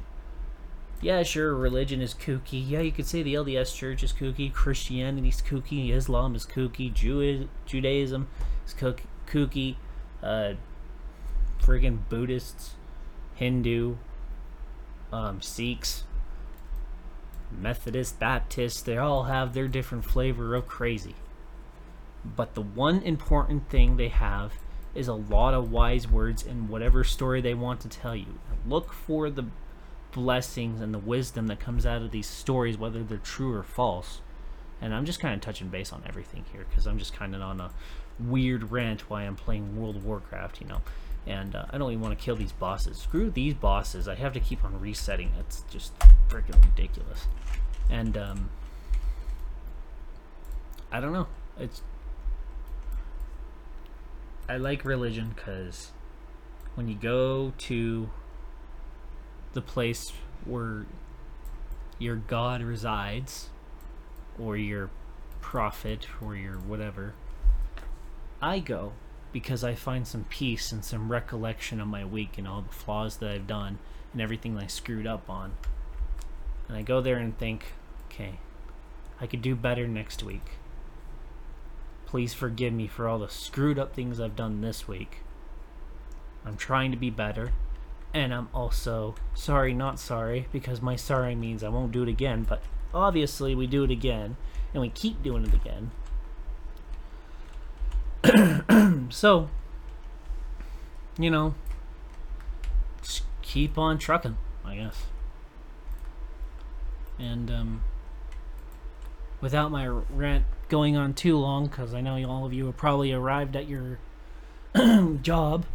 Yeah, 1.01 1.23
sure, 1.23 1.55
religion 1.55 2.01
is 2.01 2.13
kooky. 2.13 2.63
Yeah, 2.67 2.81
you 2.81 2.91
could 2.91 3.05
say 3.05 3.21
the 3.21 3.35
LDS 3.35 3.75
Church 3.75 4.03
is 4.03 4.13
kooky, 4.13 4.51
Christianity's 4.51 5.41
kooky, 5.41 5.91
Islam 5.91 6.35
is 6.35 6.45
kooky, 6.45 6.91
Jew- 6.91 7.47
Judaism 7.65 8.27
is 8.65 8.73
kooky, 8.73 9.75
uh, 10.23 10.53
friggin' 11.67 11.99
Buddhists, 12.07 12.75
Hindu, 13.35 13.97
um, 15.11 15.41
Sikhs, 15.41 16.05
Methodist, 17.51 18.19
Baptist, 18.19 18.85
they 18.85 18.97
all 18.97 19.23
have 19.23 19.53
their 19.53 19.67
different 19.67 20.05
flavor 20.05 20.55
of 20.55 20.67
crazy. 20.67 21.15
But 22.23 22.55
the 22.55 22.61
one 22.61 23.01
important 23.01 23.69
thing 23.69 23.97
they 23.97 24.09
have 24.09 24.53
is 24.95 25.07
a 25.07 25.13
lot 25.13 25.53
of 25.53 25.71
wise 25.71 26.07
words 26.07 26.43
in 26.43 26.69
whatever 26.69 27.03
story 27.03 27.41
they 27.41 27.53
want 27.53 27.81
to 27.81 27.89
tell 27.89 28.15
you. 28.15 28.39
Look 28.65 28.93
for 28.93 29.29
the 29.29 29.45
blessings 30.11 30.81
and 30.81 30.93
the 30.93 30.99
wisdom 30.99 31.47
that 31.47 31.59
comes 31.59 31.85
out 31.85 32.01
of 32.01 32.11
these 32.11 32.27
stories, 32.27 32.77
whether 32.77 33.03
they're 33.03 33.17
true 33.17 33.53
or 33.53 33.63
false. 33.63 34.21
And 34.81 34.93
I'm 34.93 35.05
just 35.05 35.19
kind 35.19 35.35
of 35.35 35.41
touching 35.41 35.69
base 35.69 35.93
on 35.93 36.03
everything 36.07 36.45
here 36.51 36.65
because 36.69 36.87
I'm 36.87 36.97
just 36.97 37.13
kind 37.13 37.35
of 37.35 37.41
on 37.41 37.59
a 37.59 37.71
weird 38.19 38.71
rant 38.71 39.09
while 39.09 39.25
I'm 39.25 39.35
playing 39.35 39.79
World 39.79 39.95
of 39.95 40.05
Warcraft, 40.05 40.61
you 40.61 40.67
know. 40.67 40.81
And 41.25 41.55
uh, 41.55 41.65
I 41.71 41.77
don't 41.77 41.91
even 41.91 42.01
want 42.01 42.17
to 42.17 42.23
kill 42.23 42.35
these 42.35 42.53
bosses. 42.53 42.97
Screw 42.97 43.29
these 43.29 43.53
bosses. 43.53 44.07
I 44.07 44.15
have 44.15 44.33
to 44.33 44.39
keep 44.39 44.63
on 44.63 44.79
resetting. 44.79 45.33
It's 45.39 45.63
just 45.69 45.93
freaking 46.29 46.63
ridiculous. 46.63 47.27
And 47.89 48.17
um, 48.17 48.49
I 50.91 50.99
don't 50.99 51.13
know. 51.13 51.27
It's 51.59 51.81
I 54.49 54.55
like 54.55 54.85
religion 54.85 55.33
because 55.35 55.91
when 56.75 56.87
you 56.87 56.95
go 56.95 57.51
to 57.57 58.09
the 59.53 59.61
place 59.61 60.13
where 60.45 60.85
your 61.99 62.15
God 62.15 62.61
resides, 62.61 63.49
or 64.39 64.55
your 64.55 64.89
prophet, 65.41 66.07
or 66.21 66.35
your 66.35 66.53
whatever, 66.53 67.13
I 68.41 68.59
go 68.59 68.93
because 69.31 69.63
I 69.63 69.75
find 69.75 70.07
some 70.07 70.25
peace 70.25 70.71
and 70.71 70.83
some 70.83 71.11
recollection 71.11 71.79
of 71.79 71.87
my 71.87 72.05
week 72.05 72.37
and 72.37 72.47
all 72.47 72.61
the 72.61 72.73
flaws 72.73 73.17
that 73.17 73.31
I've 73.31 73.47
done 73.47 73.79
and 74.13 74.21
everything 74.21 74.57
I 74.57 74.67
screwed 74.67 75.07
up 75.07 75.29
on. 75.29 75.53
And 76.67 76.77
I 76.77 76.81
go 76.81 77.01
there 77.01 77.17
and 77.17 77.37
think, 77.37 77.73
okay, 78.05 78.39
I 79.19 79.27
could 79.27 79.41
do 79.41 79.55
better 79.55 79.87
next 79.87 80.23
week. 80.23 80.57
Please 82.05 82.33
forgive 82.33 82.73
me 82.73 82.87
for 82.87 83.07
all 83.07 83.19
the 83.19 83.29
screwed 83.29 83.77
up 83.77 83.93
things 83.93 84.19
I've 84.19 84.35
done 84.35 84.61
this 84.61 84.87
week. 84.87 85.19
I'm 86.45 86.55
trying 86.57 86.91
to 86.91 86.97
be 86.97 87.09
better. 87.09 87.51
And 88.13 88.33
I'm 88.33 88.47
also 88.53 89.15
sorry, 89.33 89.73
not 89.73 89.99
sorry, 89.99 90.47
because 90.51 90.81
my 90.81 90.95
sorry 90.95 91.35
means 91.35 91.63
I 91.63 91.69
won't 91.69 91.91
do 91.91 92.03
it 92.03 92.09
again. 92.09 92.45
But 92.47 92.63
obviously, 92.93 93.53
we 93.53 93.67
do 93.67 93.83
it 93.83 93.91
again, 93.91 94.37
and 94.73 94.81
we 94.81 94.89
keep 94.89 95.21
doing 95.21 95.45
it 95.45 95.53
again. 95.53 95.91
so, 99.09 99.49
you 101.17 101.29
know, 101.29 101.55
just 103.01 103.23
keep 103.41 103.77
on 103.77 103.97
trucking, 103.97 104.37
I 104.65 104.75
guess. 104.75 105.05
And, 107.19 107.49
um, 107.49 107.83
without 109.41 109.71
my 109.71 109.87
rant 109.87 110.45
going 110.69 110.95
on 110.97 111.13
too 111.13 111.37
long 111.37 111.67
because 111.67 111.93
I 111.93 112.01
know 112.01 112.23
all 112.29 112.45
of 112.45 112.53
you 112.53 112.65
have 112.65 112.77
probably 112.77 113.11
arrived 113.11 113.55
at 113.55 113.67
your 113.67 113.99
job. 115.21 115.65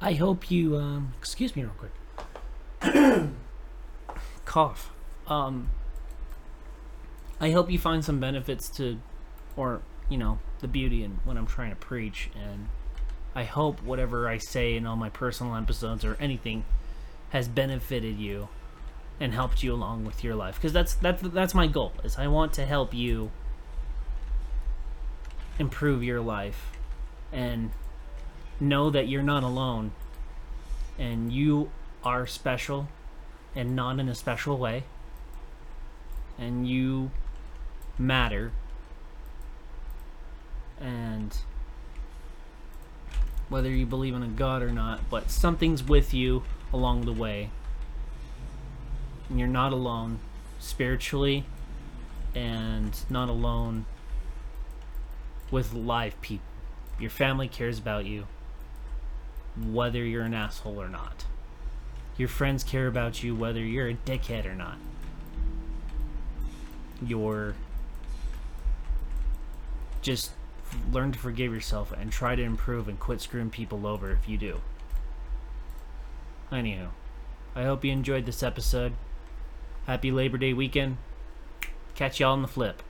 I 0.00 0.14
hope 0.14 0.50
you, 0.50 0.76
um, 0.76 1.12
excuse 1.18 1.54
me 1.54 1.62
real 1.62 1.72
quick. 1.78 1.92
Cough. 4.44 4.90
Um, 5.26 5.70
I 7.40 7.50
hope 7.50 7.70
you 7.70 7.78
find 7.78 8.04
some 8.04 8.20
benefits 8.20 8.68
to, 8.70 8.98
or, 9.56 9.82
you 10.08 10.18
know, 10.18 10.38
the 10.60 10.68
beauty 10.68 11.02
in 11.04 11.20
what 11.24 11.36
I'm 11.36 11.46
trying 11.46 11.70
to 11.70 11.76
preach. 11.76 12.30
And 12.34 12.68
I 13.34 13.44
hope 13.44 13.82
whatever 13.82 14.28
I 14.28 14.38
say 14.38 14.76
in 14.76 14.86
all 14.86 14.96
my 14.96 15.10
personal 15.10 15.54
episodes 15.54 16.04
or 16.04 16.16
anything 16.20 16.64
has 17.30 17.48
benefited 17.48 18.18
you 18.18 18.48
and 19.20 19.34
helped 19.34 19.62
you 19.62 19.74
along 19.74 20.04
with 20.04 20.24
your 20.24 20.34
life 20.34 20.56
because 20.56 20.72
that's 20.72 20.94
that's 20.94 21.22
that's 21.22 21.54
my 21.54 21.66
goal 21.66 21.92
is 22.02 22.16
I 22.16 22.26
want 22.26 22.54
to 22.54 22.64
help 22.64 22.94
you 22.94 23.30
improve 25.58 26.02
your 26.02 26.22
life 26.22 26.72
and 27.30 27.70
know 28.58 28.90
that 28.90 29.08
you're 29.08 29.22
not 29.22 29.42
alone 29.42 29.92
and 30.98 31.32
you 31.32 31.70
are 32.02 32.26
special 32.26 32.88
and 33.54 33.76
not 33.76 33.98
in 33.98 34.08
a 34.08 34.14
special 34.14 34.56
way 34.56 34.84
and 36.38 36.66
you 36.66 37.10
matter 37.98 38.52
and 40.80 41.36
whether 43.50 43.68
you 43.68 43.84
believe 43.84 44.14
in 44.14 44.22
a 44.22 44.28
god 44.28 44.62
or 44.62 44.70
not 44.70 45.00
but 45.10 45.30
something's 45.30 45.82
with 45.82 46.14
you 46.14 46.42
along 46.72 47.04
the 47.04 47.12
way 47.12 47.50
and 49.28 49.38
you're 49.38 49.48
not 49.48 49.72
alone 49.72 50.18
spiritually 50.58 51.44
and 52.34 52.96
not 53.08 53.28
alone 53.28 53.86
with 55.50 55.72
live 55.72 56.20
people. 56.20 56.46
Your 56.98 57.10
family 57.10 57.48
cares 57.48 57.78
about 57.78 58.04
you, 58.04 58.26
whether 59.56 60.04
you're 60.04 60.22
an 60.22 60.34
asshole 60.34 60.80
or 60.80 60.88
not. 60.88 61.24
Your 62.16 62.28
friends 62.28 62.62
care 62.62 62.86
about 62.86 63.22
you, 63.22 63.34
whether 63.34 63.60
you're 63.60 63.88
a 63.88 63.94
dickhead 63.94 64.44
or 64.44 64.54
not. 64.54 64.76
Your 67.04 67.54
just 70.02 70.32
learn 70.92 71.12
to 71.12 71.18
forgive 71.18 71.52
yourself 71.52 71.92
and 71.92 72.10
try 72.10 72.34
to 72.34 72.42
improve 72.42 72.88
and 72.88 72.98
quit 72.98 73.20
screwing 73.20 73.50
people 73.50 73.86
over 73.86 74.10
if 74.10 74.28
you 74.28 74.36
do. 74.36 74.60
Anywho, 76.52 76.88
I 77.54 77.64
hope 77.64 77.84
you 77.84 77.92
enjoyed 77.92 78.26
this 78.26 78.42
episode. 78.42 78.92
Happy 79.86 80.10
Labor 80.10 80.38
Day 80.38 80.52
weekend. 80.52 80.96
Catch 81.94 82.20
y'all 82.20 82.32
on 82.32 82.42
the 82.42 82.48
flip. 82.48 82.82